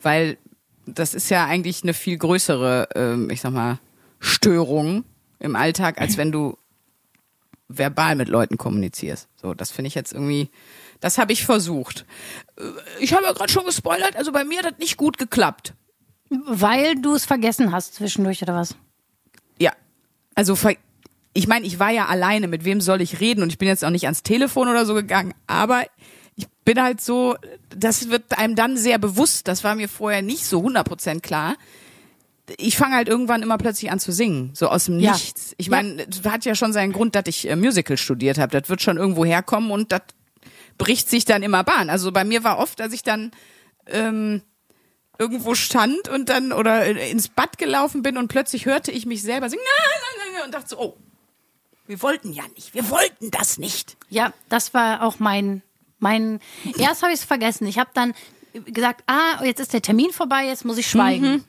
[0.00, 0.38] Weil
[0.86, 3.78] das ist ja eigentlich eine viel größere, ähm, ich sag mal,
[4.18, 5.04] Störung
[5.38, 6.56] im Alltag, als wenn du
[7.68, 9.28] verbal mit Leuten kommunizierst.
[9.40, 10.50] So, das finde ich jetzt irgendwie,
[11.00, 12.04] das habe ich versucht.
[12.56, 12.62] Äh,
[13.00, 15.74] Ich habe ja gerade schon gespoilert, also bei mir hat das nicht gut geklappt.
[16.46, 18.74] Weil du es vergessen hast zwischendurch oder was?
[19.58, 19.72] Ja,
[20.34, 20.56] also
[21.34, 23.42] ich meine, ich war ja alleine, mit wem soll ich reden?
[23.42, 25.84] Und ich bin jetzt auch nicht ans Telefon oder so gegangen, aber
[26.36, 27.36] ich bin halt so,
[27.70, 31.56] das wird einem dann sehr bewusst, das war mir vorher nicht so 100% klar.
[32.56, 35.12] Ich fange halt irgendwann immer plötzlich an zu singen, so aus dem Ja.
[35.12, 35.54] Nichts.
[35.58, 38.58] Ich meine, das hat ja schon seinen Grund, dass ich äh, Musical studiert habe.
[38.60, 40.02] Das wird schon irgendwo herkommen und das
[40.78, 41.90] bricht sich dann immer Bahn.
[41.90, 43.30] Also bei mir war oft, dass ich dann
[43.86, 44.42] ähm,
[45.18, 49.48] irgendwo stand und dann oder ins Bad gelaufen bin und plötzlich hörte ich mich selber
[49.48, 49.62] singen
[50.44, 50.96] und dachte so, oh,
[51.86, 53.96] wir wollten ja nicht, wir wollten das nicht.
[54.08, 55.62] Ja, das war auch mein,
[56.02, 56.40] mein,
[56.76, 57.66] erst habe ich es vergessen.
[57.66, 58.14] Ich habe dann
[58.52, 61.44] gesagt, ah, jetzt ist der Termin vorbei, jetzt muss ich schweigen.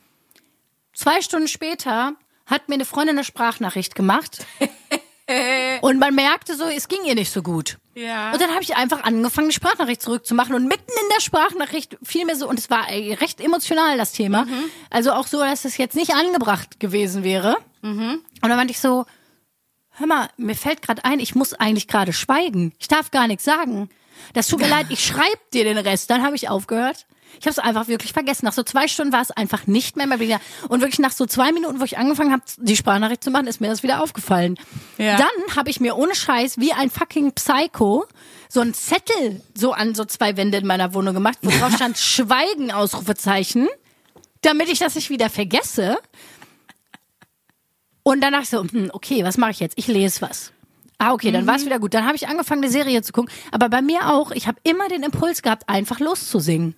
[0.94, 2.14] Zwei Stunden später
[2.46, 4.46] hat mir eine Freundin eine Sprachnachricht gemacht.
[5.80, 7.78] und man merkte so, es ging ihr nicht so gut.
[7.94, 8.32] Ja.
[8.32, 10.54] Und dann habe ich einfach angefangen, die Sprachnachricht zurückzumachen.
[10.54, 14.46] Und mitten in der Sprachnachricht fiel mir so, und es war recht emotional, das Thema.
[14.90, 17.56] Also auch so, dass es jetzt nicht angebracht gewesen wäre.
[18.40, 19.04] Und dann meinte ich so,
[19.90, 22.72] hör mal, mir fällt gerade ein, ich muss eigentlich gerade schweigen.
[22.78, 23.88] Ich darf gar nichts sagen.
[24.32, 26.10] Das tut mir leid, ich schreib dir den Rest.
[26.10, 27.06] Dann habe ich aufgehört.
[27.40, 28.44] Ich habe es einfach wirklich vergessen.
[28.44, 30.40] Nach so zwei Stunden war es einfach nicht mehr, mehr wieder.
[30.68, 33.60] Und wirklich nach so zwei Minuten, wo ich angefangen habe, die Sprachnachricht zu machen, ist
[33.60, 34.56] mir das wieder aufgefallen.
[34.98, 35.16] Ja.
[35.16, 38.06] Dann habe ich mir ohne Scheiß wie ein fucking Psycho
[38.48, 41.98] so einen Zettel so an so zwei Wände in meiner Wohnung gemacht, wo drauf stand
[41.98, 43.68] Schweigen, Ausrufezeichen,
[44.42, 45.98] damit ich das nicht wieder vergesse.
[48.04, 49.78] Und ich so, hm, okay, was mache ich jetzt?
[49.78, 50.52] Ich lese was.
[50.98, 51.92] Ah, okay, dann war es wieder gut.
[51.94, 53.32] Dann habe ich angefangen, eine Serie zu gucken.
[53.50, 56.74] Aber bei mir auch, ich habe immer den Impuls gehabt, einfach loszusingen.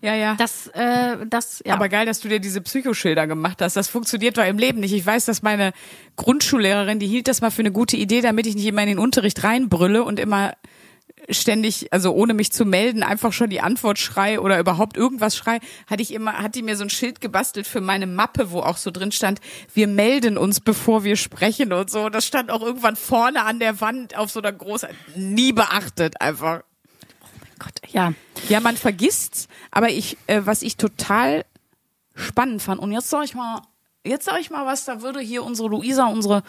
[0.00, 0.36] Ja, ja.
[0.36, 1.74] Das, äh, das, ja.
[1.74, 3.74] Aber geil, dass du dir diese Psychoschilder gemacht hast.
[3.74, 4.92] Das funktioniert doch im Leben nicht.
[4.92, 5.72] Ich weiß, dass meine
[6.16, 8.98] Grundschullehrerin, die hielt das mal für eine gute Idee, damit ich nicht immer in den
[8.98, 10.52] Unterricht reinbrülle und immer
[11.30, 15.60] ständig, also ohne mich zu melden, einfach schon die Antwort schrei oder überhaupt irgendwas schrei,
[15.86, 18.76] hatte ich immer, hat die mir so ein Schild gebastelt für meine Mappe, wo auch
[18.76, 19.40] so drin stand,
[19.74, 22.08] wir melden uns, bevor wir sprechen und so.
[22.08, 26.62] Das stand auch irgendwann vorne an der Wand auf so einer großen, nie beachtet einfach.
[27.58, 28.12] Gott, ja.
[28.48, 31.44] Ja, man vergisst's, aber ich, äh, was ich total
[32.14, 33.62] spannend fand, und jetzt sag ich mal,
[34.04, 36.42] jetzt sag ich mal was, da würde hier unsere Luisa, unsere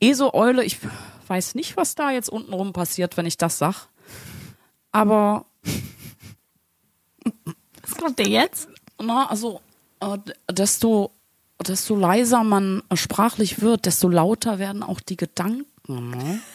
[0.00, 0.78] ESO-Eule, ich
[1.30, 3.86] weiß nicht, was da jetzt untenrum passiert, wenn ich das sag.
[4.92, 5.46] Aber,
[7.82, 8.68] Was kommt denn jetzt?
[9.00, 9.60] na, also,
[10.00, 10.18] äh,
[10.50, 11.12] desto,
[11.66, 16.40] desto leiser man sprachlich wird, desto lauter werden auch die Gedanken, ne?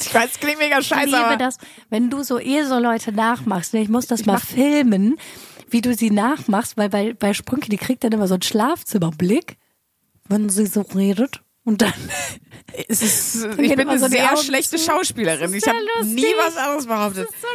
[0.00, 1.58] Ich weiß, es klingt mega Ich scheiße, liebe aber das,
[1.90, 3.74] wenn du so ESO-Leute nachmachst.
[3.74, 5.18] ne, Ich muss das mal filmen,
[5.68, 9.56] wie du sie nachmachst, weil bei, bei Sprünke, die kriegt dann immer so einen Schlafzimmerblick,
[10.28, 11.42] wenn sie so redet.
[11.68, 11.92] Und dann,
[12.88, 14.84] es ist, ich gehen bin eine so sehr schlechte zu.
[14.90, 15.40] Schauspielerin.
[15.42, 17.28] Das Ich ist habe nie was anderes behauptet.
[17.42, 17.46] so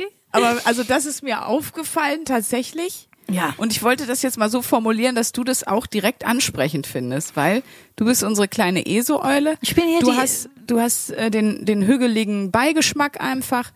[0.00, 0.06] lustig.
[0.32, 3.08] Aber also das ist mir aufgefallen tatsächlich.
[3.30, 3.52] Ja.
[3.58, 7.36] Und ich wollte das jetzt mal so formulieren, dass du das auch direkt ansprechend findest,
[7.36, 7.62] weil
[7.96, 9.56] du bist unsere kleine ESO-Eule.
[9.60, 13.72] Ich bin hier du die- hast, du hast äh, den, den hügeligen Beigeschmack einfach.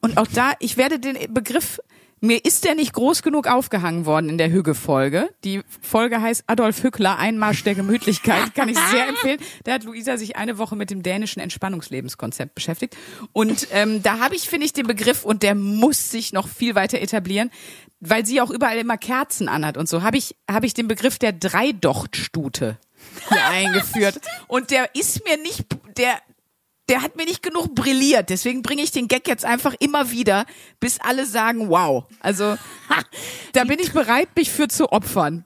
[0.00, 1.80] Und auch da, ich werde den Begriff
[2.22, 5.30] Mir ist der nicht groß genug aufgehangen worden in der Hügge-Folge.
[5.42, 8.54] Die Folge heißt Adolf Hückler, Einmarsch der Gemütlichkeit.
[8.54, 9.38] Kann ich sehr empfehlen.
[9.64, 12.94] Da hat Luisa sich eine Woche mit dem dänischen Entspannungslebenskonzept beschäftigt.
[13.32, 16.74] Und ähm, da habe ich, finde ich, den Begriff, und der muss sich noch viel
[16.74, 17.50] weiter etablieren,
[18.00, 21.18] weil sie auch überall immer Kerzen anhat und so, habe ich, habe ich den Begriff
[21.18, 22.78] der Dreidochtstute
[23.28, 24.20] hier eingeführt.
[24.46, 25.64] Und der ist mir nicht,
[25.96, 26.18] der,
[26.90, 28.30] der hat mir nicht genug brilliert.
[28.30, 30.44] Deswegen bringe ich den Gag jetzt einfach immer wieder,
[30.80, 32.04] bis alle sagen, wow.
[32.18, 32.56] Also
[33.52, 35.44] da bin ich bereit, mich für zu opfern.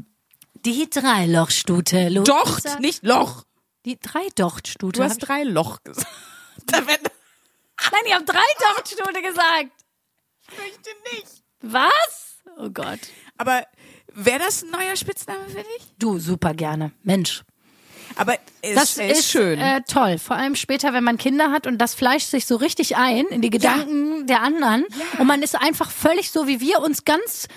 [0.65, 2.11] Die Dreilochstute.
[2.25, 3.45] Docht, nicht Loch.
[3.85, 4.99] Die Dreidochtstute.
[4.99, 6.09] Du hast drei Loch gesagt.
[6.73, 9.73] Nein, ich habe Dreidochtstute gesagt.
[10.51, 11.43] ich möchte nicht.
[11.61, 12.39] Was?
[12.57, 13.01] Oh Gott.
[13.37, 13.67] Aber
[14.15, 15.95] wäre das ein neuer Spitzname für dich?
[15.99, 16.93] Du, super gerne.
[17.03, 17.45] Mensch.
[18.17, 19.59] Aber es Das er ist, schön.
[19.59, 20.19] Äh, toll.
[20.19, 23.41] Vor allem später, wenn man Kinder hat und das fleischt sich so richtig ein in
[23.43, 24.85] die Gedanken der anderen.
[25.19, 27.49] Und man ist einfach völlig so, wie wir uns ganz.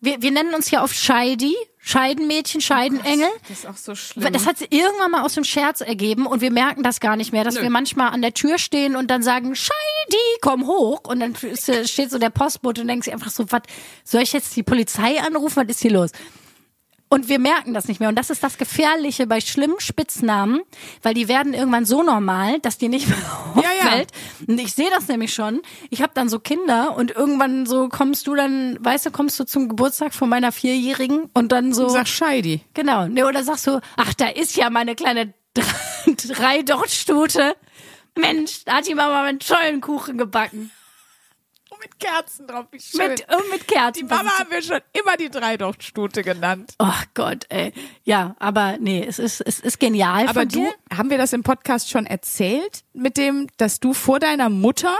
[0.00, 3.28] Wir, wir nennen uns ja oft Scheidi, Scheidenmädchen, Scheidenengel.
[3.48, 4.30] das ist auch so schlimm.
[4.32, 7.32] Das hat sich irgendwann mal aus dem Scherz ergeben und wir merken das gar nicht
[7.32, 7.62] mehr, dass Nö.
[7.62, 11.00] wir manchmal an der Tür stehen und dann sagen, Scheidi, komm hoch.
[11.04, 13.62] Und dann steht so der Postbote und denkt sich einfach so, was,
[14.04, 15.62] soll ich jetzt die Polizei anrufen?
[15.62, 16.10] Was ist hier los?
[17.08, 18.08] Und wir merken das nicht mehr.
[18.08, 20.62] Und das ist das Gefährliche bei schlimmen Spitznamen,
[21.02, 23.16] weil die werden irgendwann so normal, dass die nicht mehr
[23.56, 23.86] Ja, ja.
[23.86, 24.10] auffällt.
[24.48, 25.62] Und ich sehe das nämlich schon.
[25.90, 29.44] Ich habe dann so Kinder und irgendwann so kommst du dann, weißt du, kommst du
[29.44, 31.88] zum Geburtstag von meiner Vierjährigen und dann so.
[31.88, 32.62] Sag Scheidi.
[32.74, 33.06] Genau.
[33.06, 35.32] Ne, oder sagst du, ach, da ist ja meine kleine
[36.06, 37.56] Drei-Docht-Stute.
[38.18, 40.70] Mensch, da hat die Mama einen tollen Kuchen gebacken.
[41.68, 43.08] Und mit Kerzen drauf, wie schön.
[43.08, 44.06] Mit, und mit Kerzen.
[44.06, 46.74] die Mama haben wir schon immer die Dreidochtstute genannt.
[46.78, 47.72] Oh Gott, ey.
[48.04, 51.90] Ja, aber nee, es ist, es ist genial Aber du, haben wir das im Podcast
[51.90, 54.96] schon erzählt, mit dem, dass du vor deiner Mutter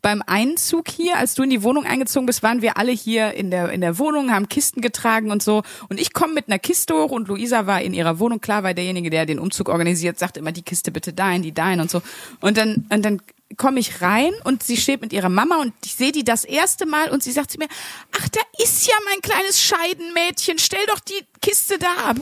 [0.00, 3.50] beim Einzug hier, als du in die Wohnung eingezogen bist, waren wir alle hier in
[3.50, 5.62] der, in der Wohnung, haben Kisten getragen und so.
[5.88, 8.40] Und ich komme mit einer Kiste hoch und Luisa war in ihrer Wohnung.
[8.40, 11.80] Klar, weil derjenige, der den Umzug organisiert, sagt immer, die Kiste bitte dahin, die dahin
[11.80, 12.00] und so.
[12.40, 13.20] Und dann, und dann
[13.56, 16.86] komme ich rein und sie steht mit ihrer Mama und ich sehe die das erste
[16.86, 17.68] Mal und sie sagt zu mir,
[18.12, 22.16] ach, da ist ja mein kleines Scheidenmädchen, stell doch die Kiste da ab.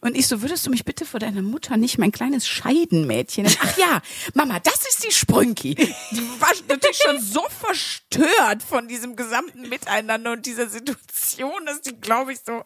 [0.00, 3.56] Und ich so, würdest du mich bitte vor deiner Mutter nicht mein kleines Scheidenmädchen nennen?
[3.62, 4.00] Ach ja,
[4.34, 5.74] Mama, das ist die Sprünki.
[5.74, 12.00] Die war natürlich schon so verstört von diesem gesamten Miteinander und dieser Situation, dass die,
[12.00, 12.62] glaube ich, so,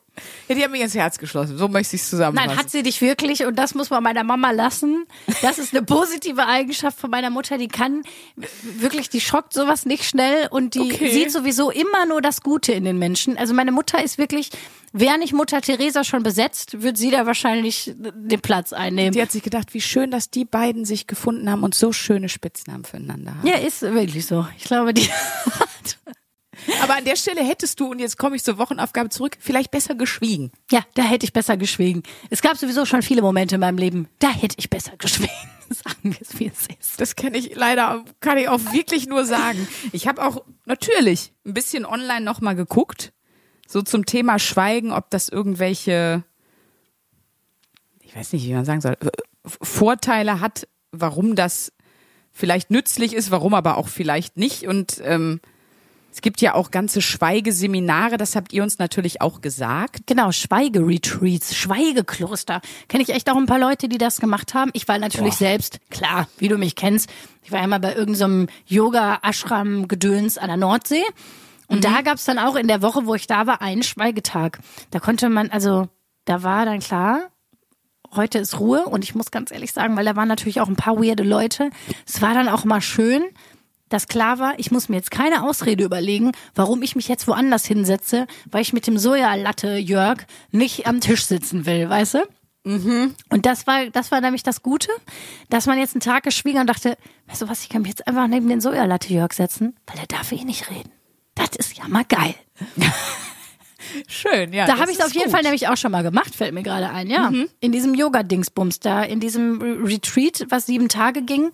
[0.48, 1.56] ja, die hat mich ins Herz geschlossen.
[1.56, 2.48] So möchte ich es zusammenfassen.
[2.50, 5.06] Nein, hat sie dich wirklich und das muss man meiner Mama lassen.
[5.40, 8.02] Das ist eine positive Eigenschaft von meiner Mutter, die kann
[8.62, 11.10] wirklich, die schockt sowas nicht schnell und die Okay.
[11.10, 13.38] sieht sowieso immer nur das Gute in den Menschen.
[13.38, 14.50] Also meine Mutter ist wirklich,
[14.92, 19.12] wäre nicht Mutter Teresa schon besetzt, wird sie da wahrscheinlich den Platz einnehmen.
[19.12, 22.28] Die hat sich gedacht, wie schön, dass die beiden sich gefunden haben und so schöne
[22.28, 23.46] Spitznamen füreinander haben.
[23.46, 24.46] Ja, ist wirklich so.
[24.56, 25.08] Ich glaube, die
[26.82, 29.94] Aber an der Stelle hättest du, und jetzt komme ich zur Wochenaufgabe zurück, vielleicht besser
[29.94, 30.52] geschwiegen.
[30.70, 32.02] Ja, da hätte ich besser geschwiegen.
[32.30, 35.32] Es gab sowieso schon viele Momente in meinem Leben, da hätte ich besser geschwiegen.
[35.70, 37.00] Sagen wir es, wie es ist.
[37.00, 39.66] Das kenne ich leider, kann ich auch wirklich nur sagen.
[39.92, 43.12] Ich habe auch natürlich ein bisschen online nochmal geguckt,
[43.72, 46.24] so zum Thema Schweigen, ob das irgendwelche,
[48.02, 48.96] ich weiß nicht, wie man sagen soll,
[49.44, 51.72] Vorteile hat, warum das
[52.30, 54.68] vielleicht nützlich ist, warum aber auch vielleicht nicht.
[54.68, 55.40] Und ähm,
[56.12, 60.06] es gibt ja auch ganze Schweigeseminare, das habt ihr uns natürlich auch gesagt.
[60.06, 62.60] Genau, Schweigeretreats, Schweigekloster.
[62.88, 64.70] Kenne ich echt auch ein paar Leute, die das gemacht haben.
[64.74, 67.08] Ich war natürlich selbst, klar, wie du mich kennst,
[67.42, 71.04] ich war ja mal bei irgendeinem Yoga-Ashram-Gedöns an der Nordsee.
[71.72, 74.58] Und da gab's dann auch in der Woche, wo ich da war, einen Schweigetag.
[74.90, 75.88] Da konnte man, also,
[76.24, 77.30] da war dann klar,
[78.14, 78.84] heute ist Ruhe.
[78.84, 81.70] Und ich muss ganz ehrlich sagen, weil da waren natürlich auch ein paar weirde Leute.
[82.06, 83.22] Es war dann auch mal schön,
[83.88, 87.66] dass klar war, ich muss mir jetzt keine Ausrede überlegen, warum ich mich jetzt woanders
[87.66, 90.18] hinsetze, weil ich mit dem Sojalatte Jörg
[90.50, 92.18] nicht am Tisch sitzen will, weißt du?
[93.28, 94.88] Und das war, das war nämlich das Gute,
[95.50, 98.06] dass man jetzt einen Tag geschwiegen und dachte, weißt du was, ich kann mich jetzt
[98.06, 100.90] einfach neben den Sojalatte Jörg setzen, weil der darf eh nicht reden.
[101.34, 102.34] Das ist ja mal geil.
[104.06, 104.66] Schön, ja.
[104.66, 105.32] Da habe ich es auf jeden gut.
[105.32, 107.32] Fall nämlich auch schon mal gemacht, fällt mir gerade ein, ja.
[107.60, 111.50] In diesem Yoga-Dingsbums da, in diesem Re- Retreat, was sieben Tage ging,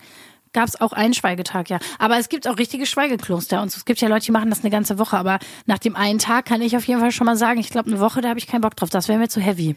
[0.53, 1.79] gab es auch einen Schweigetag, ja.
[1.99, 4.71] Aber es gibt auch richtige Schweigekloster und es gibt ja Leute, die machen das eine
[4.71, 7.61] ganze Woche, aber nach dem einen Tag kann ich auf jeden Fall schon mal sagen,
[7.61, 8.91] ich glaube, eine Woche, da habe ich keinen Bock drauf.
[8.91, 9.75] Das wäre mir zu heavy.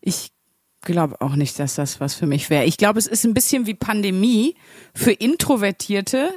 [0.00, 0.30] Ich
[0.82, 2.64] glaube auch nicht, dass das was für mich wäre.
[2.64, 4.54] Ich glaube, es ist ein bisschen wie Pandemie.
[4.94, 6.32] Für Introvertierte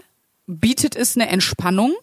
[0.47, 1.93] bietet es eine Entspannung.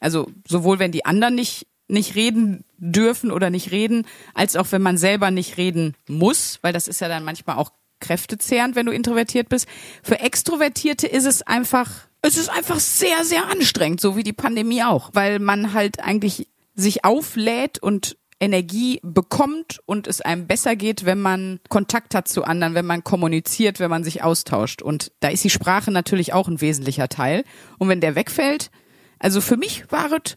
[0.00, 4.82] Also sowohl wenn die anderen nicht nicht reden dürfen oder nicht reden, als auch wenn
[4.82, 8.92] man selber nicht reden muss, weil das ist ja dann manchmal auch kräftezehrend, wenn du
[8.92, 9.68] introvertiert bist.
[10.02, 11.90] Für Extrovertierte ist es einfach
[12.22, 16.48] Es ist einfach sehr, sehr anstrengend, so wie die Pandemie auch, weil man halt eigentlich
[16.74, 22.44] sich auflädt und Energie bekommt und es einem besser geht, wenn man Kontakt hat zu
[22.44, 24.82] anderen, wenn man kommuniziert, wenn man sich austauscht.
[24.82, 27.44] Und da ist die Sprache natürlich auch ein wesentlicher Teil.
[27.78, 28.70] Und wenn der wegfällt,
[29.18, 30.36] also für mich war es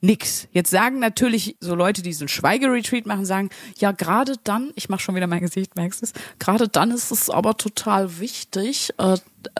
[0.00, 0.48] nix.
[0.52, 5.00] Jetzt sagen natürlich so Leute, die diesen Schweigeretreat machen, sagen, ja, gerade dann, ich mache
[5.00, 9.16] schon wieder mein Gesicht, merkst du es, gerade dann ist es aber total wichtig, äh,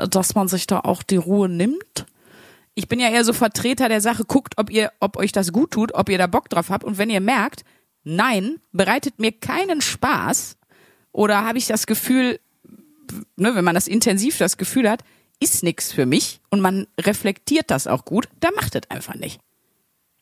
[0.08, 2.06] dass man sich da auch die Ruhe nimmt.
[2.74, 5.70] Ich bin ja eher so Vertreter der Sache, guckt, ob ihr, ob euch das gut
[5.70, 6.84] tut, ob ihr da Bock drauf habt.
[6.84, 7.64] Und wenn ihr merkt,
[8.02, 10.56] nein, bereitet mir keinen Spaß,
[11.14, 12.40] oder habe ich das Gefühl,
[13.36, 15.04] ne, wenn man das intensiv das Gefühl hat,
[15.44, 19.40] ist nix für mich und man reflektiert das auch gut, dann macht es einfach nicht.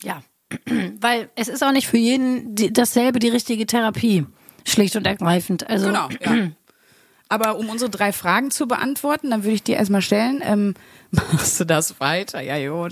[0.03, 0.23] Ja,
[1.01, 4.27] weil es ist auch nicht für jeden die, dasselbe die richtige Therapie.
[4.67, 5.69] Schlicht und ergreifend.
[5.69, 6.49] Also, Genau, ja.
[7.29, 10.75] Aber um unsere drei Fragen zu beantworten, dann würde ich dir erstmal stellen, ähm,
[11.11, 12.43] machst du das weiter?
[12.43, 12.89] Ja, jo.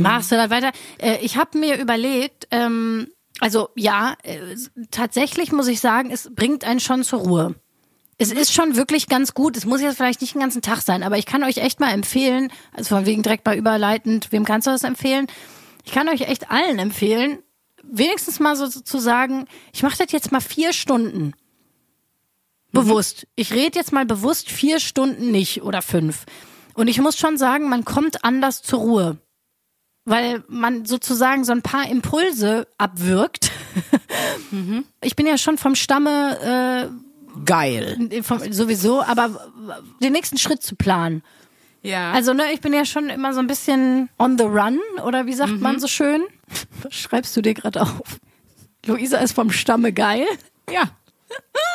[0.00, 0.70] Machst du das weiter?
[0.98, 3.08] Äh, ich habe mir überlegt, ähm,
[3.40, 4.38] also ja, äh,
[4.90, 7.54] tatsächlich muss ich sagen, es bringt einen schon zur Ruhe.
[8.20, 9.56] Es ist schon wirklich ganz gut.
[9.56, 11.90] Es muss jetzt vielleicht nicht den ganzen Tag sein, aber ich kann euch echt mal
[11.90, 15.26] empfehlen, also von wegen direkt mal überleitend, wem kannst du das empfehlen?
[15.86, 17.38] Ich kann euch echt allen empfehlen,
[17.82, 21.32] wenigstens mal so zu sagen, ich mache das jetzt mal vier Stunden.
[22.72, 23.26] Bewusst.
[23.36, 26.26] Ich rede jetzt mal bewusst vier Stunden nicht oder fünf.
[26.74, 29.18] Und ich muss schon sagen, man kommt anders zur Ruhe.
[30.04, 33.50] Weil man sozusagen so ein paar Impulse abwirkt.
[35.00, 37.09] Ich bin ja schon vom Stamme äh,
[38.22, 39.50] vom, sowieso, aber
[40.02, 41.22] den nächsten Schritt zu planen.
[41.82, 42.12] Ja.
[42.12, 45.32] Also, ne, ich bin ja schon immer so ein bisschen on the run, oder wie
[45.32, 46.22] sagt man so schön?
[46.82, 48.20] Was schreibst du dir gerade auf?
[48.86, 50.26] Luisa ist vom Stamme geil.
[50.70, 50.84] ja.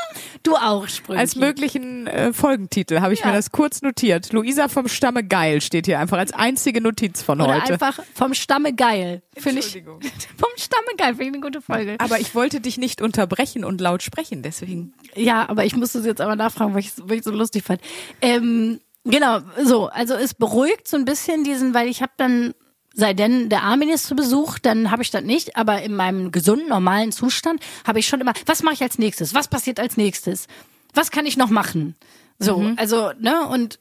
[0.45, 1.19] Du auch, Sprünki.
[1.19, 3.27] Als möglichen äh, Folgentitel habe ich Ja.
[3.27, 4.31] mir das kurz notiert.
[4.31, 7.73] Luisa vom Stamme geil steht hier einfach als einzige Notiz von Oder heute.
[7.73, 9.23] einfach vom Stamme geil.
[9.36, 9.65] Finde ich.
[9.75, 9.99] Entschuldigung.
[10.38, 11.95] Vom Stamme geil, finde ich eine gute Folge.
[11.99, 14.93] Aber ich wollte dich nicht unterbrechen und laut sprechen, deswegen.
[15.15, 17.81] Ja, aber ich musste es jetzt aber nachfragen, weil ich es so lustig fand.
[18.21, 22.53] Ähm, genau, so, also es beruhigt so ein bisschen diesen, weil ich habe dann,
[22.95, 26.31] sei denn der Armin ist zu Besuch, dann habe ich das nicht, aber in meinem
[26.31, 29.34] gesunden, normalen Zustand habe ich schon immer, was mache ich als nächstes?
[29.34, 30.47] Was passiert als nächstes?
[30.93, 31.95] Was kann ich noch machen?
[32.39, 33.79] So, also, ne, und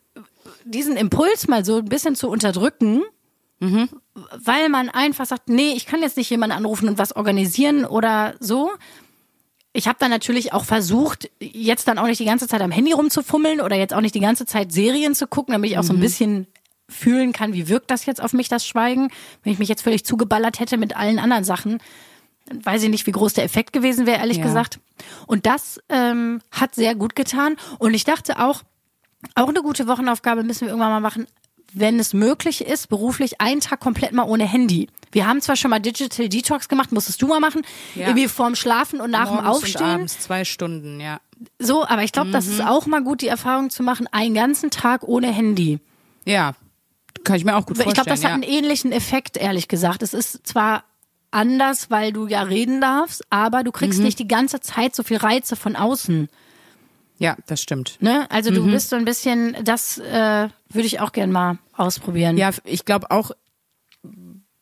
[0.64, 3.02] diesen Impuls mal so ein bisschen zu unterdrücken,
[4.36, 8.34] weil man einfach sagt, nee, ich kann jetzt nicht jemanden anrufen und was organisieren oder
[8.40, 8.70] so.
[9.72, 12.92] Ich habe dann natürlich auch versucht, jetzt dann auch nicht die ganze Zeit am Handy
[12.92, 15.92] rumzufummeln oder jetzt auch nicht die ganze Zeit Serien zu gucken, damit ich auch so
[15.92, 16.46] ein bisschen
[16.94, 19.08] fühlen kann, wie wirkt das jetzt auf mich, das Schweigen.
[19.42, 21.78] Wenn ich mich jetzt völlig zugeballert hätte mit allen anderen Sachen,
[22.46, 24.44] dann weiß ich nicht, wie groß der Effekt gewesen wäre, ehrlich Ja.
[24.44, 24.78] gesagt.
[25.26, 27.56] Und das ähm, hat sehr gut getan.
[27.78, 28.62] Und ich dachte auch,
[29.34, 31.26] auch eine gute Wochenaufgabe müssen wir irgendwann mal machen,
[31.72, 34.88] wenn es möglich ist, beruflich einen Tag komplett mal ohne Handy.
[35.10, 37.62] Wir haben zwar schon mal Digital Detox gemacht, musstest du mal machen,
[37.94, 38.08] Ja.
[38.08, 39.82] irgendwie vorm Schlafen und nach dem Morgens und Aufstehen.
[39.86, 41.20] abends zwei Stunden, ja.
[41.58, 42.52] So, aber ich glaube, das Mhm.
[42.52, 45.80] ist auch mal gut, die Erfahrung zu machen, einen ganzen Tag ohne Handy.
[46.24, 46.52] Ja,
[47.22, 47.94] kann ich mir auch gut Ich vorstellen.
[47.94, 48.34] glaube, das hat ja.
[48.34, 50.02] einen ähnlichen Effekt, ehrlich gesagt.
[50.02, 50.84] Es ist zwar
[51.30, 54.04] anders, weil du ja reden darfst, aber du kriegst Mhm.
[54.04, 56.28] nicht die ganze Zeit so viel Reize von außen.
[57.18, 57.96] ja, das stimmt.
[58.00, 58.28] Ne?
[58.30, 58.54] Also Mhm.
[58.56, 62.36] du bist so ein bisschen, das äh, würde ich auch gern mal ausprobieren.
[62.36, 63.30] Ja, ich glaube auch,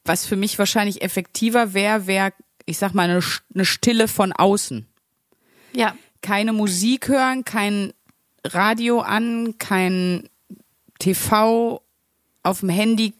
[0.04, 2.32] was für mich wahrscheinlich effektiver wäre, wäre,
[2.66, 3.20] ich sag mal, eine,
[3.54, 4.86] eine Stille von außen.
[5.72, 5.94] ja.
[6.20, 7.92] Keine Musik hören, kein
[8.44, 10.28] Radio an, kein
[11.00, 11.81] TV
[12.42, 13.14] auf dem Handy,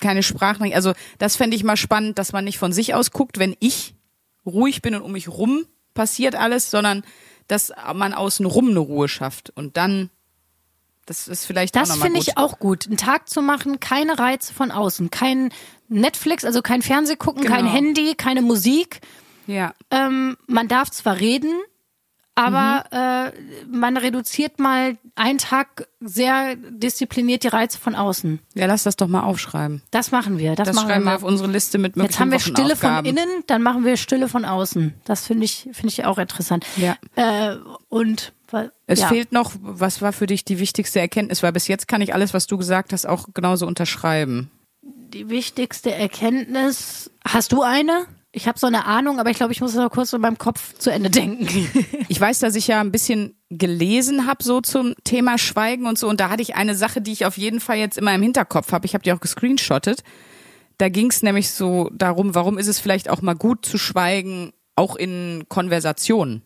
[0.00, 0.76] keine Sprachnachricht.
[0.76, 3.94] Also das fände ich mal spannend, dass man nicht von sich aus guckt, wenn ich
[4.46, 7.02] ruhig bin und um mich rum passiert alles, sondern
[7.48, 9.50] dass man außen rum eine Ruhe schafft.
[9.50, 10.10] Und dann,
[11.06, 12.86] das ist vielleicht Das finde ich auch gut.
[12.86, 15.50] Einen Tag zu machen, keine Reize von außen, kein
[15.88, 17.70] Netflix, also kein Fernseh gucken, kein Genau.
[17.72, 19.00] Handy, keine Musik.
[19.46, 21.50] Ja, Ähm, man darf zwar reden,
[22.38, 22.84] aber
[23.32, 23.32] Mhm.
[23.72, 28.38] äh, man reduziert mal einen Tag sehr diszipliniert die Reize von außen.
[28.54, 29.82] ja, lass das doch mal aufschreiben.
[29.90, 30.54] Das machen wir.
[30.54, 33.04] Das, Das machen schreiben wir auf unsere Liste mit möglichen Jetzt haben wir Stille von
[33.04, 34.94] innen, dann machen wir Stille von außen.
[35.04, 36.64] Das finde ich, finde ich auch interessant.
[36.76, 36.96] Ja.
[37.16, 37.56] Äh,
[37.88, 39.08] und weil- Es ja.
[39.08, 41.42] fehlt noch, was war für dich die wichtigste Erkenntnis?
[41.42, 44.50] Weil bis jetzt kann ich alles, was du gesagt hast, auch genauso unterschreiben.
[44.82, 47.10] die wichtigste Erkenntnis.
[47.26, 48.06] Hast du eine?
[48.38, 50.78] Ich habe so eine Ahnung, aber ich glaube, ich muss noch kurz in meinem Kopf
[50.78, 51.48] zu Ende denken.
[52.08, 56.08] Ich weiß, dass ich ja ein bisschen gelesen habe so zum Thema Schweigen und so.
[56.08, 58.70] Und da hatte ich eine Sache, die ich auf jeden Fall jetzt immer im Hinterkopf
[58.70, 58.86] habe.
[58.86, 60.04] Ich habe die auch gescreenshottet.
[60.78, 64.52] Da ging es nämlich so darum, warum ist es vielleicht auch mal gut zu schweigen,
[64.76, 66.42] auch in Konversationen.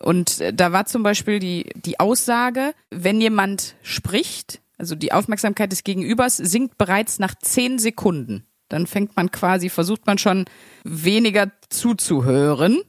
[0.00, 5.70] Und äh, da war zum Beispiel die, die Aussage, wenn jemand spricht, also die Aufmerksamkeit
[5.70, 8.44] des Gegenübers sinkt bereits nach zehn Sekunden.
[8.68, 10.44] Dann fängt man quasi, versucht man schon
[10.84, 12.80] weniger zuzuhören.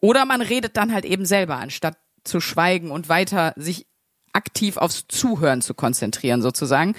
[0.00, 3.86] Oder man redet dann halt eben selber, anstatt zu schweigen und weiter sich
[4.32, 6.94] aktiv aufs Zuhören zu konzentrieren, sozusagen.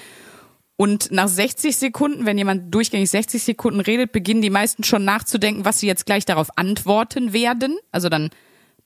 [0.77, 5.63] Und nach 60 Sekunden, wenn jemand durchgängig 60 Sekunden redet, beginnen die meisten schon nachzudenken,
[5.65, 7.77] was sie jetzt gleich darauf antworten werden.
[7.91, 8.29] Also dann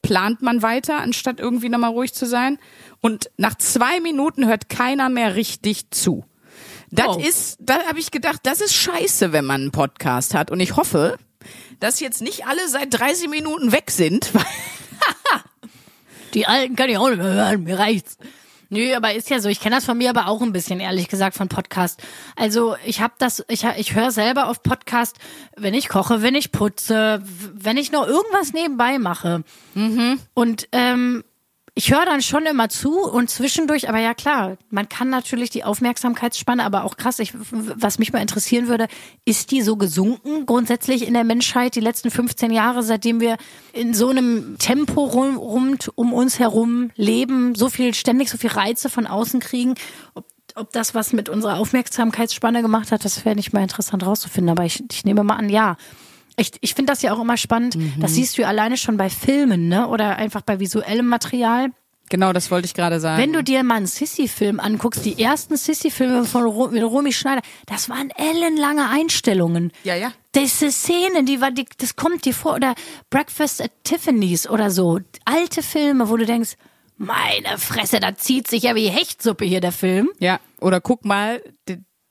[0.02, 2.60] plant man weiter, anstatt irgendwie nochmal ruhig zu sein.
[3.02, 6.26] Und nach zwei Minuten hört keiner mehr richtig zu.
[6.92, 7.20] Das Oh.
[7.20, 10.50] ist, da habe ich gedacht, das ist scheiße, wenn man einen Podcast hat.
[10.52, 11.18] Und ich hoffe,
[11.80, 14.32] dass jetzt nicht alle seit 30 Minuten weg sind.
[16.34, 18.18] Die alten kann ich auch nicht mehr hören, mir reicht's.
[18.72, 19.50] Nö, aber ist ja so.
[19.50, 22.00] Ich kenne das von mir aber auch ein bisschen, ehrlich gesagt, von Podcast.
[22.36, 25.16] Also ich habe das, ich, ich höre selber auf Podcast,
[25.58, 27.24] wenn ich koche, wenn ich putze,
[27.56, 29.44] wenn ich noch irgendwas nebenbei mache.
[30.36, 31.24] Und ähm,
[31.76, 35.64] ich höre dann schon immer zu und zwischendurch, aber ja klar, man kann natürlich die
[35.64, 38.88] Aufmerksamkeitsspanne, aber auch krass, ich, was mich mal interessieren würde,
[39.26, 43.38] ist die so gesunken grundsätzlich in der Menschheit die letzten 15 Jahre, seitdem wir
[43.74, 48.52] in so einem Tempo rum, rund um uns herum leben, so viel, ständig so viel
[48.52, 49.76] Reize von außen kriegen,
[50.16, 54.50] ob, ob das was mit unserer Aufmerksamkeitsspanne gemacht hat, das wäre nicht mal interessant rauszufinden,
[54.50, 55.78] aber ich, ich nehme mal an, ja.
[56.40, 57.78] Ich, ich finde das ja auch immer spannend.
[58.00, 59.88] Das siehst du ja alleine schon bei Filmen, ne?
[59.88, 61.70] Oder einfach bei visuellem Material.
[62.10, 63.22] genau, das wollte ich gerade sagen.
[63.22, 67.42] Wenn du dir mal einen Sissy-Film anguckst, die ersten Sissy-Filme von Ro mit Romy Schneider,
[67.68, 69.72] das waren ellenlange Einstellungen.
[69.84, 70.12] Ja, ja.
[70.36, 72.74] Diese Szene, die war, die, das kommt dir vor, oder
[73.10, 75.00] Breakfast at Tiffany's oder so.
[75.26, 76.56] Alte Filme, wo du denkst,
[76.98, 80.10] meine Fresse, da zieht sich ja wie Hechtsuppe hier der Film.
[80.20, 81.42] Ja, oder guck mal,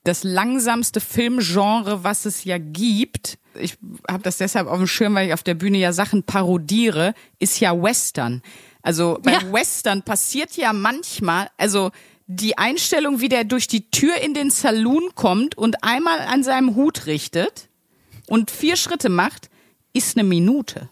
[0.04, 3.76] das langsamste Filmgenre, was es ja gibt, ich
[4.08, 7.60] habe das deshalb auf dem Schirm, weil ich auf der Bühne ja Sachen parodiere, ist
[7.60, 8.42] ja Western.
[8.82, 9.52] Also beim Ja.
[9.52, 11.90] Western passiert ja manchmal, also
[12.26, 16.74] die Einstellung, wie der durch die Tür in den Saloon kommt und einmal an seinem
[16.76, 17.68] Hut richtet
[18.26, 19.50] und vier Schritte macht,
[19.92, 20.88] ist eine Minute.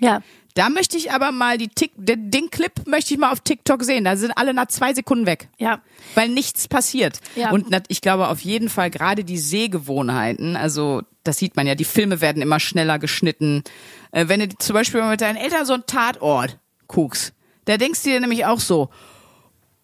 [0.00, 0.22] Ja.
[0.54, 3.84] Da möchte ich aber mal die Tick, den, den Clip möchte ich mal auf TikTok
[3.84, 4.04] sehen.
[4.04, 5.80] Da sind alle nach zwei Sekunden weg Ja.
[6.14, 7.20] weil nichts passiert.
[7.36, 7.50] Ja.
[7.50, 11.84] Und ich glaube auf jeden Fall gerade die Sehgewohnheiten, also das sieht man ja, die
[11.84, 13.62] Filme werden immer schneller geschnitten.
[14.10, 17.32] Äh, wenn du zum Beispiel mal mit deinen Eltern so einen Tatort guckst,
[17.66, 18.88] da denkst du dir nämlich auch so,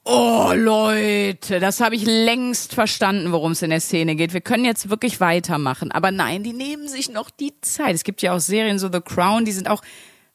[0.04, 4.32] oh Leute, das habe ich längst verstanden, worum es in der Szene geht.
[4.32, 5.90] Wir können jetzt wirklich weitermachen.
[5.92, 7.94] Aber nein, die nehmen sich noch die Zeit.
[7.94, 9.82] Es gibt ja auch Serien, so The Crown, die sind auch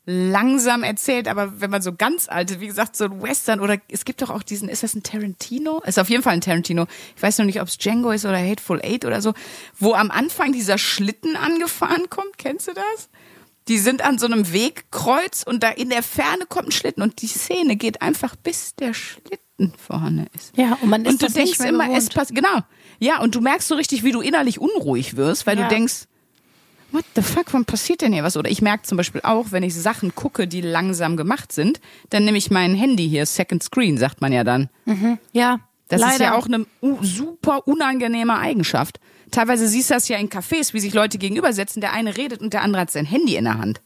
[0.06, 4.04] langsam erzählt, aber wenn man so ganz alte, wie gesagt, so ein Western oder es
[4.06, 5.80] gibt doch auch diesen, ist das ein Tarantino?
[5.86, 6.88] Ist auf jeden Fall ein Tarantino.
[7.16, 9.34] Ich weiß noch nicht, ob es Django ist oder Hateful Eight oder so,
[9.78, 12.38] wo am Anfang dieser Schlitten angefahren kommt.
[12.38, 13.10] Kennst du das?
[13.68, 17.22] Die sind an so einem Wegkreuz und da in der Ferne kommt ein Schlitten und
[17.22, 20.58] die Szene geht einfach bis der Schlitten vorne ist.
[20.58, 21.98] Ja, und man ist und du denkst immer, gewohnt.
[22.00, 22.62] es passt, genau.
[23.00, 25.68] Ja, und du merkst so richtig, wie du innerlich unruhig wirst, weil Ja.
[25.68, 26.06] du denkst,
[26.92, 28.38] what the fuck, wann passiert denn hier was?
[28.38, 31.80] Oder ich merke zum Beispiel auch, wenn ich Sachen gucke, die langsam gemacht sind,
[32.10, 34.70] dann nehme ich mein Handy hier, Second Screen, sagt man ja dann.
[35.32, 35.60] Ja.
[35.88, 36.14] Das leider.
[36.14, 36.66] ist ja auch eine
[37.02, 39.00] super unangenehme Eigenschaft.
[39.30, 42.54] Teilweise siehst du das ja in Cafés, wie sich Leute gegenübersetzen, der eine redet und
[42.54, 43.82] der andere hat sein Handy in der Hand.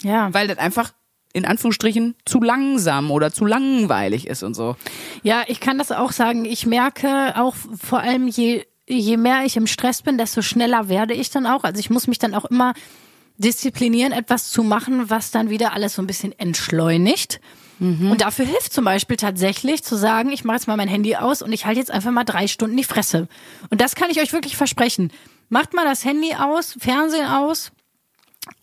[0.00, 0.32] Ja.
[0.32, 0.92] Weil das einfach
[1.32, 4.76] in Anführungsstrichen zu langsam oder zu langweilig ist und so.
[5.22, 6.44] Ja, ich kann das auch sagen.
[6.44, 11.14] Ich merke auch vor allem, je, je mehr ich im Stress bin, desto schneller werde
[11.14, 11.64] ich dann auch.
[11.64, 12.74] Also ich muss mich dann auch immer
[13.36, 17.40] disziplinieren, etwas zu machen, was dann wieder alles so ein bisschen entschleunigt.
[17.80, 21.42] Und dafür hilft zum Beispiel tatsächlich zu sagen, ich mache jetzt mal mein Handy aus
[21.42, 23.28] und ich halte jetzt einfach mal drei Stunden die Fresse.
[23.70, 25.12] Und das kann ich euch wirklich versprechen.
[25.48, 27.70] Macht mal das Handy aus, Fernsehen aus,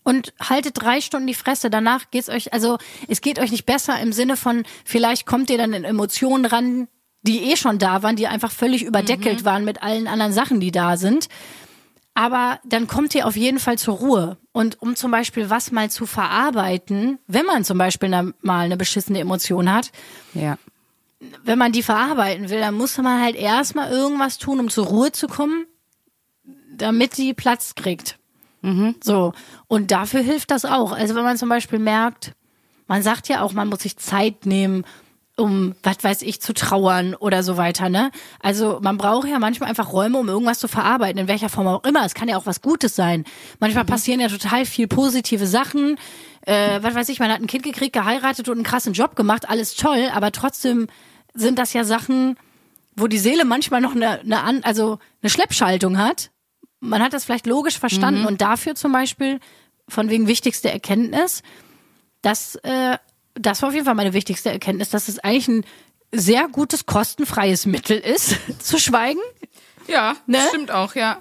[0.02, 1.70] und haltet drei Stunden die Fresse.
[1.70, 2.76] Danach geht's euch, also
[3.08, 6.88] es geht euch nicht besser im Sinne von, vielleicht kommt ihr dann in Emotionen ran,
[7.26, 10.70] die eh schon da waren, die einfach völlig überdeckelt waren mit allen anderen Sachen, die
[10.70, 11.28] da sind.
[12.14, 14.38] Aber dann kommt ihr auf jeden Fall zur Ruhe.
[14.52, 18.78] Und um zum Beispiel was mal zu verarbeiten, wenn man zum Beispiel na- mal eine
[18.78, 19.92] beschissene Emotion hat,
[20.32, 20.56] Ja.
[21.44, 25.12] wenn man die verarbeiten will, dann muss man halt erstmal irgendwas tun, um zur Ruhe
[25.12, 25.66] zu kommen,
[26.74, 28.18] damit die Platz kriegt.
[29.00, 29.32] So.
[29.68, 30.90] Und dafür hilft das auch.
[30.92, 32.32] Also wenn man zum Beispiel merkt,
[32.88, 34.84] man sagt ja auch, man muss sich Zeit nehmen,
[35.36, 38.10] um, was weiß ich, zu trauern oder so weiter, ne?
[38.40, 41.84] Also man braucht ja manchmal einfach Räume, um irgendwas zu verarbeiten, in welcher Form auch
[41.84, 42.04] immer.
[42.04, 43.24] Es kann ja auch was Gutes sein.
[43.60, 45.98] Manchmal passieren ja total viel positive Sachen.
[46.42, 49.48] Äh, was weiß ich, man hat ein Kind gekriegt, geheiratet und einen krassen Job gemacht,
[49.48, 50.86] alles toll, aber trotzdem
[51.34, 52.36] sind das ja Sachen,
[52.96, 56.30] wo die Seele manchmal noch eine, eine, also eine Schleppschaltung hat.
[56.80, 59.40] Man hat das vielleicht logisch verstanden und dafür zum Beispiel,
[59.88, 61.42] von wegen wichtigste Erkenntnis,
[62.22, 62.96] das äh,
[63.38, 65.64] das war auf jeden Fall meine wichtigste Erkenntnis, dass es eigentlich ein
[66.12, 69.20] sehr gutes, kostenfreies Mittel ist, zu schweigen.
[69.88, 70.38] Ja, Ne?
[70.48, 71.18] stimmt auch, ja.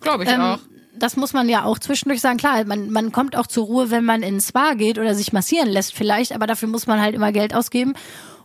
[0.00, 0.58] Glaube ich Ähm, auch.
[0.94, 2.36] das muss man ja auch zwischendurch sagen.
[2.38, 5.68] Klar, man, man kommt auch zur Ruhe, wenn man ins Spa geht oder sich massieren
[5.68, 7.94] lässt vielleicht, aber dafür muss man halt immer Geld ausgeben.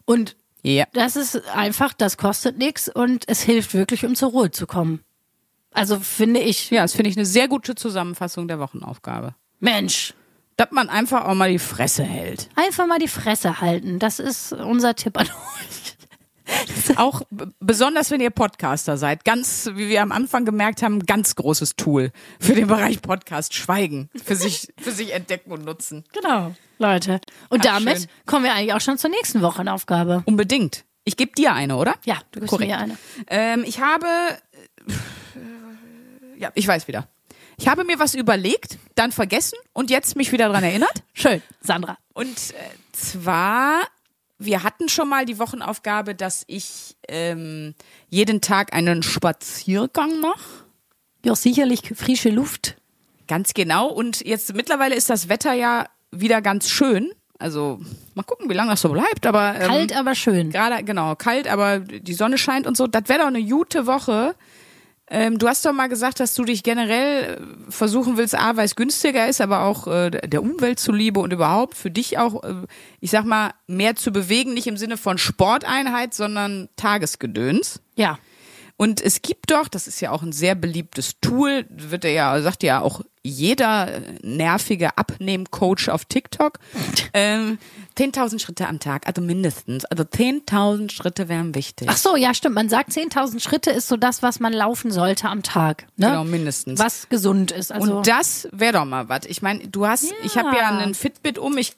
[0.06, 0.86] Und Ja.
[0.94, 5.02] das ist einfach, das kostet nichts und es hilft wirklich, um zur Ruhe zu kommen.
[5.74, 9.36] Also finde ich, Ja, das finde ich eine sehr gute Zusammenfassung der Wochenaufgabe.
[9.60, 10.14] Mensch,
[10.62, 12.48] Dass man einfach auch mal die Fresse hält.
[12.54, 13.98] einfach mal die Fresse halten.
[13.98, 16.98] Das ist unser Tipp an euch.
[16.98, 17.24] Auch
[17.60, 19.26] besonders, wenn ihr Podcaster seid.
[19.26, 23.56] Ganz, wie wir am Anfang gemerkt haben, ganz großes Tool für den Bereich Podcast.
[23.56, 24.12] Schweigen.
[24.24, 26.04] Für sich, für sich entdecken und nutzen.
[26.14, 27.22] Genau, Leute.
[27.50, 28.08] Und Ach, damit schön.
[28.28, 30.22] kommen wir eigentlich auch schon zur nächsten Wochenaufgabe.
[30.28, 30.86] Unbedingt.
[31.06, 31.96] Ich gebe dir eine, oder?
[32.06, 32.70] Ja, du gibst Korrekt.
[32.70, 32.98] mir eine.
[33.32, 34.06] Ähm, ich habe,
[34.86, 37.08] äh, ja, ich weiß wieder.
[37.62, 41.04] Ich habe mir was überlegt, dann vergessen und jetzt mich wieder dran erinnert.
[41.14, 41.96] Schön, Sandra.
[42.16, 42.54] Und äh,
[42.92, 43.82] zwar,
[44.40, 47.76] wir hatten schon mal die Wochenaufgabe, dass ich ähm,
[48.10, 50.66] jeden Tag einen Spaziergang mache.
[51.24, 52.78] Ja, sicherlich frische Luft.
[53.28, 53.90] Ganz genau.
[53.90, 57.12] Und jetzt mittlerweile ist das Wetter ja wieder ganz schön.
[57.38, 57.80] Also
[58.16, 59.28] mal gucken, wie lange das so bleibt.
[59.28, 60.50] Aber ähm, Kalt, aber schön.
[60.50, 62.88] gerade genau kalt, aber die Sonne scheint und so.
[62.88, 64.34] Das wäre doch eine gute Woche.
[65.14, 68.64] Ähm, du hast doch mal gesagt, dass du dich generell äh, versuchen willst, a, weil
[68.64, 72.66] es günstiger ist, aber auch äh, der Umwelt zuliebe und überhaupt für dich auch, äh,
[73.02, 77.82] ich sag mal, mehr zu bewegen, nicht im Sinne von Sporteinheit, sondern Tagesgedöns.
[77.96, 78.20] Ja.
[78.78, 82.64] Und es gibt doch, das ist ja auch ein sehr beliebtes Tool, wird ja, sagt
[82.64, 86.58] ja auch jeder äh, nervige Abnehmcoach auf TikTok,
[87.14, 87.60] ähm,
[87.98, 89.86] 10.000 Schritte am Tag, also mindestens.
[89.86, 91.88] Also 10.000 Schritte wären wichtig.
[91.90, 92.56] Ach so, ja, stimmt.
[92.56, 95.88] Man sagt 10.000 Schritte ist so das, was man laufen sollte am Tag.
[95.98, 96.08] Ne?
[96.08, 96.80] Genau, mindestens.
[96.80, 97.72] Was gesund ist.
[97.72, 99.26] Also, Und das wäre doch mal was.
[99.28, 101.76] Ich meine, du hast, ich habe ja einen Fitbit um, ich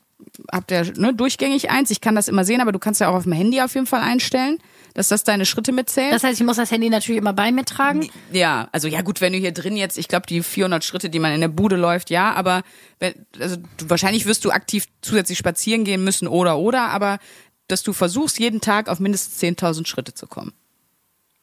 [0.52, 3.16] habe ja ne, durchgängig eins, ich kann das immer sehen, aber du kannst ja auch
[3.16, 4.60] auf dem Handy auf jeden Fall einstellen,
[4.94, 6.14] dass das deine Schritte mitzählt.
[6.14, 8.10] das heißt, ich muss das Handy natürlich immer bei mir tragen.
[8.32, 11.20] Ja, also ja gut, wenn du hier drin jetzt, ich glaube die 400 Schritte, die
[11.20, 12.62] man in der Bude läuft, ja, aber
[13.00, 17.20] wenn, also du, wahrscheinlich wirst du aktiv zusätzlich spazieren gehen müssen oder oder, aber
[17.68, 20.54] dass du versuchst jeden Tag auf mindestens 10.000 Schritte zu kommen.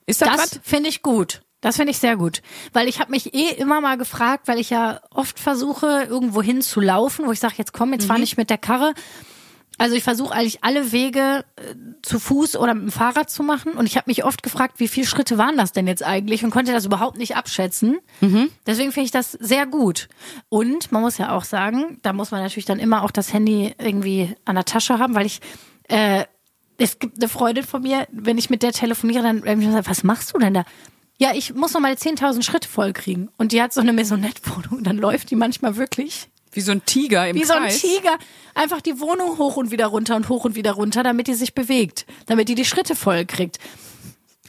[0.06, 1.42] Ist das, Das finde ich gut.
[1.60, 2.40] Das finde ich sehr gut.
[2.72, 6.62] Weil ich habe mich eh immer mal gefragt, weil ich ja oft versuche, irgendwo hin
[6.62, 8.94] zu laufen, wo ich sage, jetzt komm, jetzt fahr nicht mit der Karre.
[9.80, 13.72] Also ich versuche eigentlich alle Wege äh, zu Fuß oder mit dem Fahrrad zu machen.
[13.72, 16.50] Und ich habe mich oft gefragt, wie viele Schritte waren das denn jetzt eigentlich und
[16.50, 17.98] konnte das überhaupt nicht abschätzen.
[18.66, 20.10] Deswegen finde ich das sehr gut.
[20.50, 23.74] Und man muss ja auch sagen, da muss man natürlich dann immer auch das Handy
[23.78, 25.40] irgendwie an der Tasche haben, weil ich
[25.88, 26.26] äh,
[26.76, 30.04] es gibt eine Freundin von mir, wenn ich mit der telefoniere, dann mir sage, was
[30.04, 30.66] machst du denn da?
[31.16, 33.30] Ja, ich muss noch mal 10.000 Schritte voll kriegen.
[33.38, 34.84] Und die hat so eine Maisonette-Wohnung.
[34.84, 37.80] Dann läuft die manchmal wirklich Wie so ein Tiger im wie so ein Kreis.
[37.80, 38.18] Tiger
[38.54, 41.54] einfach die Wohnung hoch und wieder runter und hoch und wieder runter, damit die sich
[41.54, 43.58] bewegt, damit die die Schritte voll kriegt.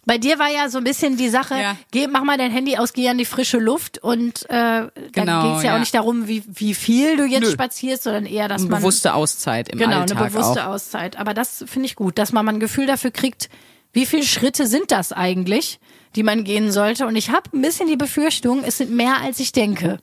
[0.06, 1.78] Bei dir war ja so ein bisschen die Sache, Ja.
[1.92, 5.44] geh, mach mal dein Handy aus, geh an die frische Luft und äh, da Genau,
[5.44, 5.76] ging es ja, ja.
[5.76, 7.52] auch nicht darum, wie, wie viel du jetzt Nö.
[7.52, 10.74] spazierst, sondern eher, dass Eine man bewusste Auszeit im genau Alltag eine bewusste auch.
[10.74, 11.18] Auszeit.
[11.20, 13.50] Aber das finde ich gut, dass man mal ein Gefühl dafür kriegt,
[13.94, 15.80] wie viele Schritte sind das eigentlich,
[16.16, 17.06] die man gehen sollte.
[17.06, 20.00] Und ich habe ein bisschen die Befürchtung, es sind mehr als ich denke.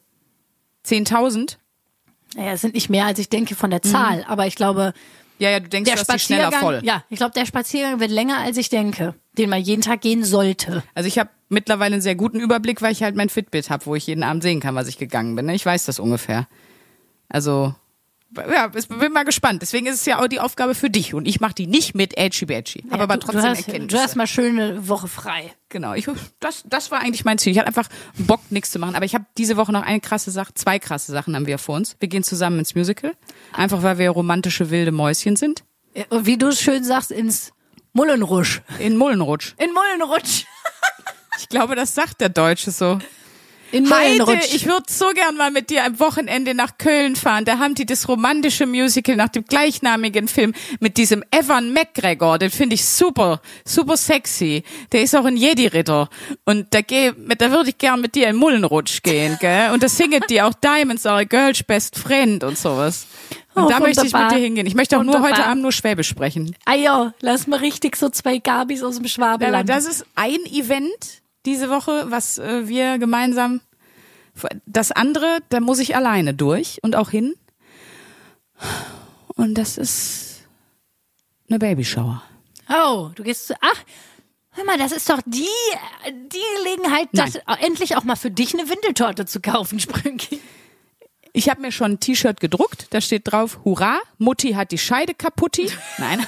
[0.87, 1.57] 10.000?
[2.37, 4.93] Naja, es sind nicht mehr als ich denke von der Zahl, aber ich glaube,
[5.39, 6.81] Ja, ja, du denkst, der die schneller Spaziergang, voll.
[6.85, 10.25] ja, ich glaube, der Spaziergang wird länger als ich denke, den man jeden Tag gehen
[10.25, 10.83] sollte.
[10.95, 13.95] Also ich habe mittlerweile einen sehr guten Überblick, weil ich halt mein Fitbit habe, wo
[13.95, 15.47] ich jeden Abend sehen kann, was ich gegangen bin.
[15.47, 15.55] ne?
[15.55, 16.47] Ich weiß das ungefähr.
[17.29, 17.75] Also
[18.37, 19.63] ja, ich bin mal gespannt.
[19.63, 22.17] Deswegen ist es ja auch die Aufgabe für dich und ich mache die nicht mit
[22.17, 23.97] Edgy Badgy, habe aber du, trotzdem du hast, Erkenntnisse.
[23.97, 25.55] du hast mal schöne Woche frei.
[25.69, 26.07] genau, ich,
[26.41, 27.53] das, das war eigentlich mein Ziel.
[27.53, 28.95] Ich hatte einfach Bock, nichts zu machen.
[28.95, 31.77] Aber ich habe diese Woche noch eine krasse Sache, zwei krasse Sachen haben wir vor
[31.77, 31.97] uns.
[32.01, 33.15] Wir gehen zusammen ins Musical,
[33.53, 35.65] einfach weil wir romantische wilde Mäuschen sind.
[36.11, 37.53] Und wie du schön sagst, ins
[37.93, 38.63] Mullenrusch.
[38.79, 39.55] In Mullenrutsch.
[39.59, 40.45] In Mullenrutsch.
[41.41, 42.99] Ich glaube, das sagt der Deutsche so.
[43.71, 47.45] In Heide, ich würde so gern mal mit dir am Wochenende nach Köln fahren.
[47.45, 52.39] Da haben die das romantische Musical nach dem gleichnamigen Film mit diesem Evan McGregor.
[52.39, 54.63] Den finde ich super, super sexy.
[54.93, 56.09] Der ist auch ein Jedi-Ritter.
[56.47, 59.71] Und da, geh, mit, da würde ich gern mit dir in Mullenrutsch gehen, gell?
[59.73, 63.07] Und da singet die auch Diamonds, our girl's best friend und sowas.
[63.55, 64.67] Und Oh, da möchte ich mit dir hingehen.
[64.67, 65.37] Ich möchte auch nur Wunderbar.
[65.39, 66.55] heute Abend nur Schwäbisch sprechen.
[66.65, 69.69] Ah ja, lass mal richtig so zwei Gabis aus dem Aber Schwabeland.
[69.69, 73.61] das ist ein Event diese Woche, was äh, wir gemeinsam.
[74.67, 77.35] Das andere, da muss ich alleine durch und auch hin.
[79.35, 80.45] Und das ist
[81.49, 82.23] eine Babyshower.
[82.69, 83.55] Oh, du gehst zu.
[83.61, 83.85] Ach,
[84.51, 85.49] hör mal, das ist doch die,
[86.07, 90.41] die Gelegenheit, das, endlich auch mal für dich eine Windeltorte zu kaufen, Sprünki.
[91.33, 95.15] Ich habe mir schon ein T-Shirt gedruckt, da steht drauf, Hurra, Mutti hat die Scheide
[95.15, 95.71] kaputti.
[95.99, 96.27] Nein.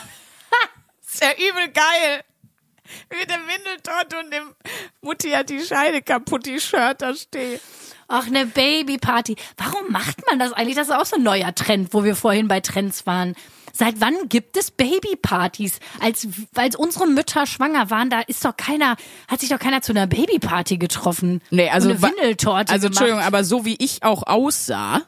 [1.06, 2.24] ist ja übel geil.
[3.10, 4.54] Mit dem Windeltort und dem
[5.02, 7.60] Mutti hat die Scheide kaputti Shirt da steht.
[8.08, 9.36] Ach, eine Babyparty.
[9.56, 10.74] Warum macht man das eigentlich?
[10.76, 13.34] Das ist auch so ein neuer Trend, wo wir vorhin bei Trends waren.
[13.72, 15.78] Seit wann gibt es Babypartys?
[16.00, 16.26] Als,
[16.56, 18.96] als unsere Mütter schwanger waren, da ist doch keiner,
[19.28, 21.40] hat sich doch keiner zu einer Babyparty getroffen.
[21.50, 23.00] Nee, also Und eine Windeltorte Also gemacht.
[23.00, 25.02] Entschuldigung, aber so wie ich auch aussah,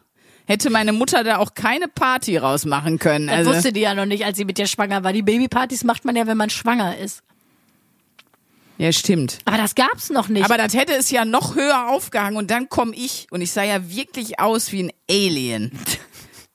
[0.47, 3.27] hätte meine Mutter da auch keine Party rausmachen können.
[3.27, 5.13] Das Also, wusste die ja noch nicht, als sie mit dir schwanger war.
[5.13, 7.23] Die Babypartys macht man ja, wenn man schwanger ist.
[8.83, 9.39] Ja, stimmt.
[9.45, 10.45] Aber das gab's noch nicht.
[10.45, 13.63] Aber das hätte es ja noch höher aufgehangen und dann komme ich und ich sah
[13.63, 15.71] ja wirklich aus wie ein Alien.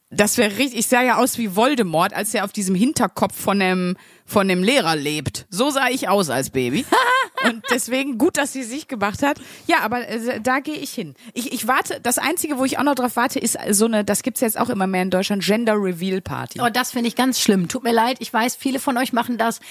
[0.10, 3.60] Das wäre richtig, ich sah ja aus wie Voldemort, als er auf diesem Hinterkopf von
[3.60, 3.98] dem,
[4.28, 5.48] von dem Lehrer lebt.
[5.50, 6.86] So sah ich aus als Baby.
[7.44, 9.40] Und deswegen gut, dass sie sich gemacht hat.
[9.68, 11.14] Ja, aber äh, da gehe ich hin.
[11.34, 14.24] Ich, ich warte, das Einzige, wo ich auch noch drauf warte, ist so eine, das
[14.24, 16.60] gibt's jetzt auch immer mehr in Deutschland, Gender Reveal Party.
[16.60, 17.70] Oh, das finde ich ganz schlimm.
[17.70, 19.62] Tut mir leid, ich weiß, viele von euch machen das.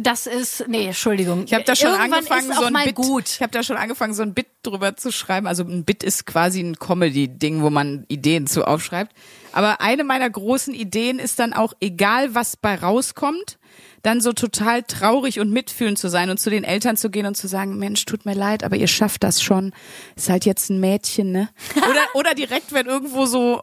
[0.00, 1.44] Das ist, nee, Entschuldigung.
[1.44, 2.94] Ich habe da schon Irgendwann angefangen, ist so auch ein mal Bit.
[2.94, 3.28] gut.
[3.28, 5.46] Ich habe da schon angefangen, so ein Bit drüber zu schreiben.
[5.48, 9.12] Also ein Bit ist quasi ein Comedy-Ding, wo man Ideen zu aufschreibt.
[9.52, 13.58] Aber eine meiner großen Ideen ist dann auch, egal was bei rauskommt,
[14.02, 17.36] dann so total traurig und mitfühlend zu sein und zu den Eltern zu gehen und
[17.36, 19.72] zu sagen, Mensch, tut mir leid, aber ihr schafft das schon.
[20.16, 21.48] Ist halt jetzt ein Mädchen, ne?
[21.76, 23.62] Oder, oder direkt, wenn irgendwo so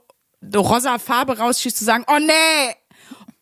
[0.56, 2.76] rosa Farbe rausschießt, zu sagen, oh nee,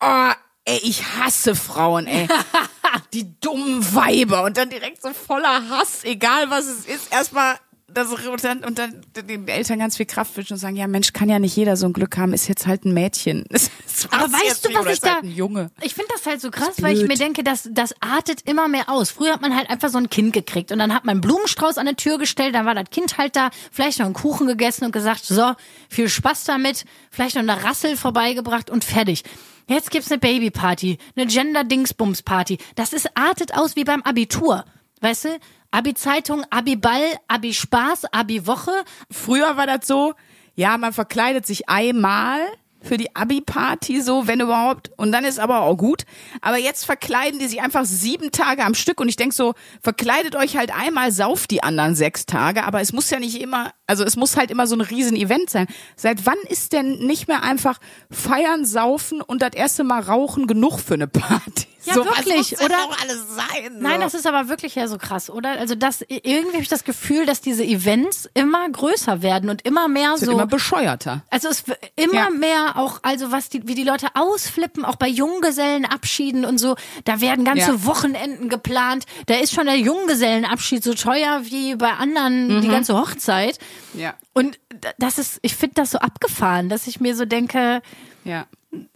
[0.00, 0.32] oh,
[0.64, 2.26] ey, ich hasse Frauen, ey.
[3.12, 7.56] Die dummen Weiber und dann direkt so voller Hass, egal was es ist, erstmal
[7.98, 11.12] das und dann, und dann den Eltern ganz viel Kraft wünschen und sagen, ja Mensch,
[11.12, 13.44] kann ja nicht jeder so ein Glück haben, ist jetzt halt ein Mädchen.
[14.10, 15.70] Aber weißt du, was ich halt da- ein Junge.
[15.82, 18.88] Ich finde das halt so krass, weil ich mir denke, das, das artet immer mehr
[18.88, 19.10] aus.
[19.10, 21.78] Früher hat man halt einfach so ein Kind gekriegt und dann hat man einen Blumenstrauß
[21.78, 24.84] an der Tür gestellt, dann war das Kind halt da, vielleicht noch einen Kuchen gegessen
[24.84, 25.52] und gesagt, so,
[25.88, 29.24] viel Spaß damit, vielleicht noch eine Rassel vorbeigebracht und fertig.
[29.70, 32.58] Jetzt gibt's eine Babyparty, eine Gender-Dingsbums-Party.
[32.74, 34.64] Das ist artet aus wie beim Abitur.
[35.00, 35.38] Weißt du?
[35.70, 38.72] Abi-Zeitung, Abi-Ball, Abi-Spaß, Abi-Woche.
[39.10, 40.14] Früher war das so,
[40.54, 42.40] ja, man verkleidet sich einmal
[42.80, 44.90] für die Abi-Party so, wenn überhaupt.
[44.96, 46.04] Und dann ist aber auch gut.
[46.40, 49.00] Aber jetzt verkleiden die sich einfach sieben Tage am Stück.
[49.00, 52.64] Und ich denk so, verkleidet euch halt einmal, sauft die anderen sechs Tage.
[52.64, 55.66] Aber es muss ja nicht immer, also es muss halt immer so ein Riesen-Event sein.
[55.96, 57.78] Seit wann ist denn nicht mehr einfach
[58.10, 61.66] feiern, saufen und das erste Mal rauchen genug für eine Party?
[61.84, 62.76] Ja, so, wirklich, muss oder?
[62.76, 63.78] noch alles sein?
[63.78, 64.00] Nein, so?
[64.02, 65.52] das ist aber wirklich ja so krass, oder?
[65.52, 69.88] Also das irgendwie habe ich das Gefühl, dass diese Events immer größer werden und immer
[69.88, 70.32] mehr so.
[70.32, 71.22] immer bescheuerter.
[71.30, 71.62] also es
[71.96, 72.30] immer Ja.
[72.30, 77.20] mehr auch, also was die, wie die Leute ausflippen, auch bei Junggesellenabschieden und so, da
[77.20, 77.84] werden ganze Ja.
[77.86, 79.04] Wochenenden geplant.
[79.26, 82.60] Da ist schon der Junggesellenabschied so teuer wie bei anderen Mhm.
[82.62, 83.58] die ganze Hochzeit.
[83.94, 84.14] Ja.
[84.34, 84.58] Und
[84.98, 87.82] das ist, ich finde das so abgefahren, dass ich mir so denke,
[88.24, 88.46] Ja.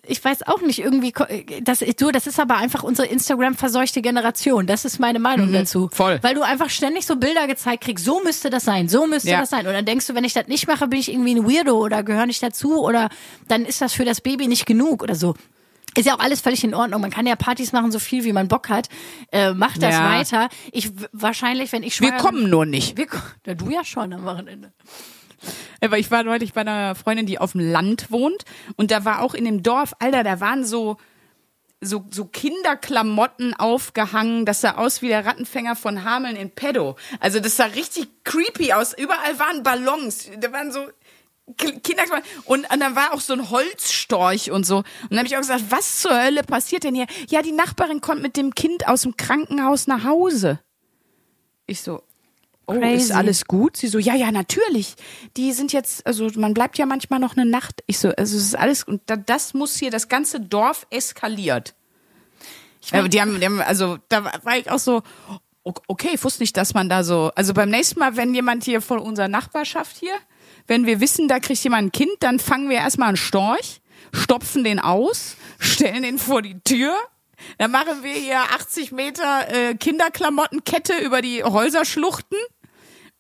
[0.06, 1.12] ich weiß auch nicht, irgendwie,
[1.62, 4.66] das, du, das ist aber einfach unsere Instagram-verseuchte Generation.
[4.66, 5.84] Das ist meine Meinung dazu.
[5.84, 5.90] Mhm.
[5.90, 6.18] voll.
[6.22, 9.40] Weil du einfach ständig so Bilder gezeigt kriegst, so müsste das sein, so müsste Ja.
[9.40, 9.66] das sein.
[9.66, 12.02] Und dann denkst du, wenn ich das nicht mache, bin ich irgendwie ein Weirdo oder
[12.02, 13.08] gehöre nicht dazu oder
[13.48, 15.34] dann ist das für das Baby nicht genug oder so.
[15.94, 17.02] Ist ja auch alles völlig in Ordnung.
[17.02, 18.88] Man kann ja Partys machen, so viel wie man Bock hat.
[19.30, 20.10] Äh, mach das Ja.
[20.10, 20.48] weiter.
[20.72, 22.96] Ich wahrscheinlich, wenn ich Wir schwanger kommen nur nicht.
[22.96, 23.06] Wir,
[23.46, 24.72] ja, du ja schon am Wochenende.
[25.80, 28.45] Aber ich war neulich bei einer Freundin, die auf dem Land wohnt
[28.76, 30.97] und da war auch in dem Dorf, Alter, da waren so
[31.82, 34.47] so, so Kinderklamotten aufgehangen.
[34.47, 36.97] Das sah aus wie der Rattenfänger von Hameln in Pedo.
[37.18, 38.97] Also das sah richtig creepy aus.
[38.97, 40.30] Überall waren Ballons.
[40.38, 40.86] Da waren so
[41.57, 42.24] Kinderklamotten.
[42.45, 44.78] Und, und dann war auch so ein Holzstorch und so.
[44.78, 47.07] Und dann habe ich auch gesagt, was zur Hölle passiert denn hier?
[47.28, 50.61] Ja, die Nachbarin kommt mit dem Kind aus dem Krankenhaus nach Hause.
[51.66, 52.03] Ich so,
[52.76, 53.04] oh, Crazy.
[53.04, 53.76] ist alles gut?
[53.76, 54.94] Sie so, ja, ja, natürlich.
[55.36, 57.82] Die sind jetzt, also man bleibt ja manchmal noch eine Nacht.
[57.86, 61.74] Ich so, also es ist alles, und da, das muss hier, das ganze Dorf eskaliert.
[62.90, 65.02] Ja, die haben, die haben, also da war ich auch so,
[65.62, 68.80] okay, ich wusste nicht, dass man da so, also beim nächsten Mal, wenn jemand hier
[68.80, 70.14] von unserer Nachbarschaft hier,
[70.66, 73.80] wenn wir wissen, da kriegt jemand ein Kind, dann fangen wir erstmal einen Storch,
[74.12, 76.94] stopfen den aus, stellen den vor die Tür,
[77.58, 82.38] dann machen wir hier 80 Meter äh, Kinderklamottenkette über die Häuserschluchten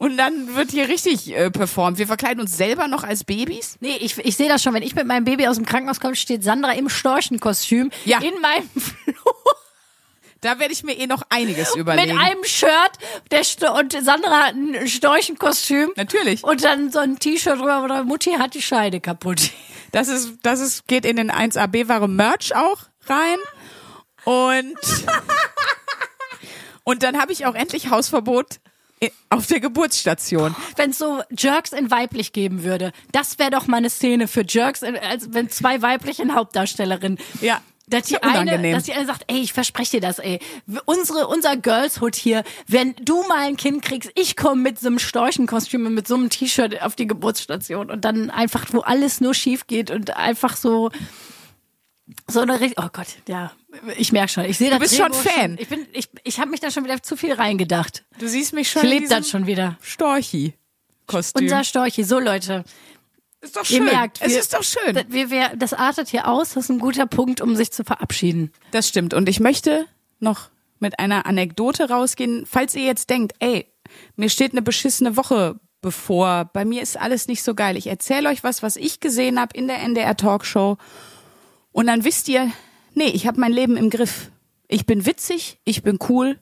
[0.02, 1.96] und dann wird hier richtig äh, performt.
[1.96, 3.76] Wir verkleiden uns selber noch als Babys.
[3.78, 4.74] Nee, ich, ich sehe das schon.
[4.74, 8.18] Wenn ich mit meinem Baby aus dem Krankenhaus komme, steht Sandra im Storchenkostüm Ja.
[8.18, 9.54] in meinem Flur
[10.40, 12.18] Da werde ich mir eh noch einiges mit überlegen.
[12.18, 12.98] einem Shirt
[13.30, 13.42] der
[13.74, 15.92] und Sandra hat ein Storchenkostüm.
[15.94, 16.42] Natürlich.
[16.42, 19.50] Und dann so ein T-Shirt drüber, da Mutti hat die Scheide kaputt.
[19.92, 23.38] Das ist, das ist, geht in den 1AB-Ware Merch auch rein.
[24.24, 24.74] Und,
[26.82, 28.58] und dann habe ich auch endlich Hausverbot
[29.30, 30.54] auf der Geburtsstation.
[30.76, 34.44] Wenn es so Jerks in weiblich geben würde, das wäre doch mal eine Szene für
[34.46, 37.18] Jerks, in, als wenn zwei weibliche Hauptdarstellerinnen.
[37.40, 37.60] Ja.
[37.88, 40.38] Dass die, eine, dass die eine sagt, ey, ich verspreche dir das, ey.
[40.86, 44.98] Unsere, unser Girlshood hier, wenn du mal ein Kind kriegst, ich komme mit so einem
[44.98, 49.34] Storchenkostüm und mit so einem T-Shirt auf die Geburtsstation und dann einfach, wo alles nur
[49.34, 50.90] schief geht und einfach so,
[52.28, 53.52] so eine, Richt- oh Gott, ja,
[53.96, 55.56] ich merke schon, ich sehe das bist schon Drehbuch Fan.
[55.58, 58.04] Ich bin, ich, ich habe mich da schon wieder zu viel reingedacht.
[58.18, 59.78] Du siehst mich schon Ich lebe das schon wieder.
[59.80, 61.44] Storchi-Kostüm.
[61.44, 62.64] Unser Storchi, so Leute.
[63.40, 63.84] ist doch Ihr schön.
[63.84, 64.94] merkt, es wir- ist doch schön.
[64.94, 67.84] Das, wir, wir, das artet hier aus, das ist ein guter Punkt, um sich zu
[67.84, 68.52] verabschieden.
[68.72, 69.14] Das stimmt.
[69.14, 69.86] Und ich möchte
[70.20, 70.50] noch
[70.80, 73.66] mit einer Anekdote rausgehen, falls ihr jetzt denkt, ey,
[74.16, 77.76] mir steht eine beschissene Woche bevor, bei mir ist alles nicht so geil.
[77.76, 80.78] Ich erzähle euch was, was ich gesehen habe in der NDR Talkshow.
[81.72, 82.52] Und dann wisst ihr,
[82.94, 84.30] nee, ich habe mein Leben im Griff.
[84.68, 86.38] Ich bin witzig, ich bin cool,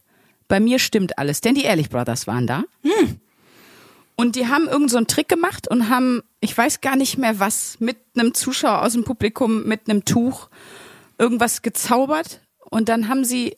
[0.48, 1.40] bei mir stimmt alles.
[1.40, 2.64] Denn die Ehrlich Brothers waren da.
[4.16, 7.38] Und die haben irgend so einen Trick gemacht und haben, ich weiß gar nicht mehr
[7.38, 10.50] was, mit einem Zuschauer aus dem Publikum mit einem Tuch
[11.16, 12.42] irgendwas gezaubert.
[12.58, 13.56] Und dann haben sie,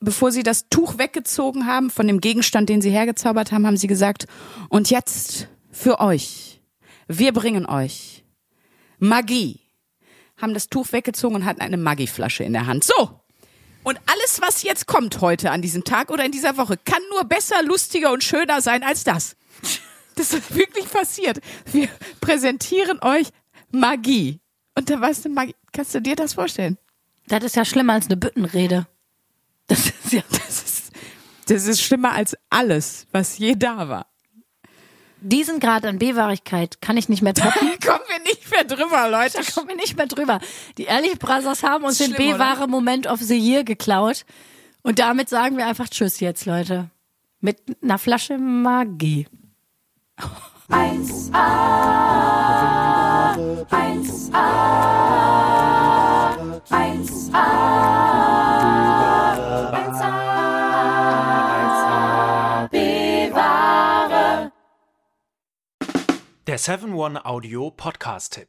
[0.00, 3.86] bevor sie das Tuch weggezogen haben von dem Gegenstand, den sie hergezaubert haben, haben sie
[3.86, 4.26] gesagt,
[4.70, 6.60] und jetzt für euch,
[7.06, 8.24] wir bringen euch
[8.98, 9.60] Magie.
[10.40, 12.84] Haben das Tuch weggezogen und hatten eine Magieflasche in der Hand.
[12.84, 13.20] So!
[13.82, 17.24] Und alles, was jetzt kommt heute an diesem Tag oder in dieser Woche, kann nur
[17.24, 19.36] besser, lustiger und schöner sein als das.
[20.14, 21.38] Das ist wirklich passiert.
[21.72, 21.88] Wir
[22.20, 23.28] präsentieren euch
[23.70, 24.40] Magie.
[24.74, 26.76] Und da weißt du, Magie, kannst du dir das vorstellen?
[27.28, 28.86] Das ist ja schlimmer als eine Büttenrede.
[29.68, 30.22] Das ist ja.
[30.30, 30.92] Das ist,
[31.46, 34.06] das ist schlimmer als alles, was je da war.
[35.20, 37.68] Diesen Grad an B-Wahrigkeit kann ich nicht mehr toppen.
[37.84, 39.38] Kommen wir nicht mehr drüber, Leute.
[39.38, 40.40] Da kommen wir nicht mehr drüber.
[40.76, 42.38] Die Ehrlich Brothers haben uns den schlimm, oder?
[42.38, 44.24] B-Wahre Moment of the Year geklaut.
[44.82, 46.90] Und damit sagen wir einfach Tschüss jetzt, Leute.
[47.40, 49.26] Mit einer Flasche Magie.
[66.58, 68.48] Der 7-One-Audio-Podcast-Tipp.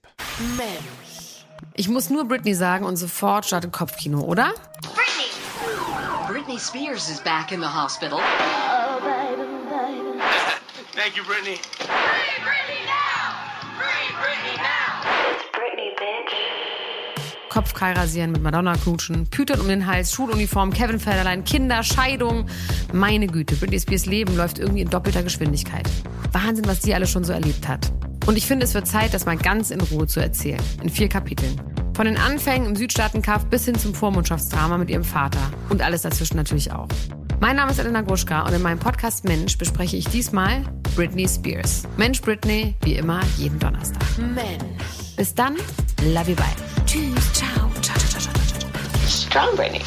[1.75, 4.51] Ich muss nur Britney sagen und sofort startet Kopfkino, oder?
[4.81, 5.29] Britney!
[6.27, 8.19] Britney Spears is back in the hospital.
[10.95, 11.57] Thank you, Brittany.
[11.77, 13.35] Free Britney now!
[13.77, 15.03] Free Britney now!
[15.53, 16.48] Britney, bitch.
[17.49, 22.45] Kopfkeil rasieren, mit Madonna knutschen, Pütern um den Hals, Schuluniform, Kevin Federlein, Kinder, Scheidung.
[22.93, 25.89] Meine Güte, Britney Spears Leben läuft irgendwie in doppelter Geschwindigkeit.
[26.31, 27.91] Wahnsinn, was die alles schon so erlebt hat.
[28.25, 30.61] Und ich finde, es wird Zeit, das mal ganz in Ruhe zu erzählen.
[30.83, 31.59] In vier Kapiteln.
[31.95, 35.41] Von den Anfängen im Südstaatenkampf bis hin zum Vormundschaftsdrama mit ihrem Vater.
[35.69, 36.87] Und alles dazwischen natürlich auch.
[37.41, 40.63] Mein Name ist Elena Gruschka und in meinem Podcast Mensch bespreche ich diesmal
[40.95, 41.83] Britney Spears.
[41.97, 44.03] Mensch Britney, wie immer, jeden Donnerstag.
[44.17, 44.98] Mensch.
[45.19, 45.57] Bis dann,
[46.01, 46.45] love you, bye.
[46.85, 49.05] Tschüss, ciao, ciao, ciao, ciao, ciao, ciao.
[49.05, 49.83] Strong Britney.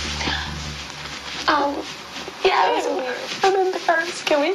[1.49, 1.75] Um,
[2.45, 2.83] yeah,
[3.41, 4.55] then the first, can we?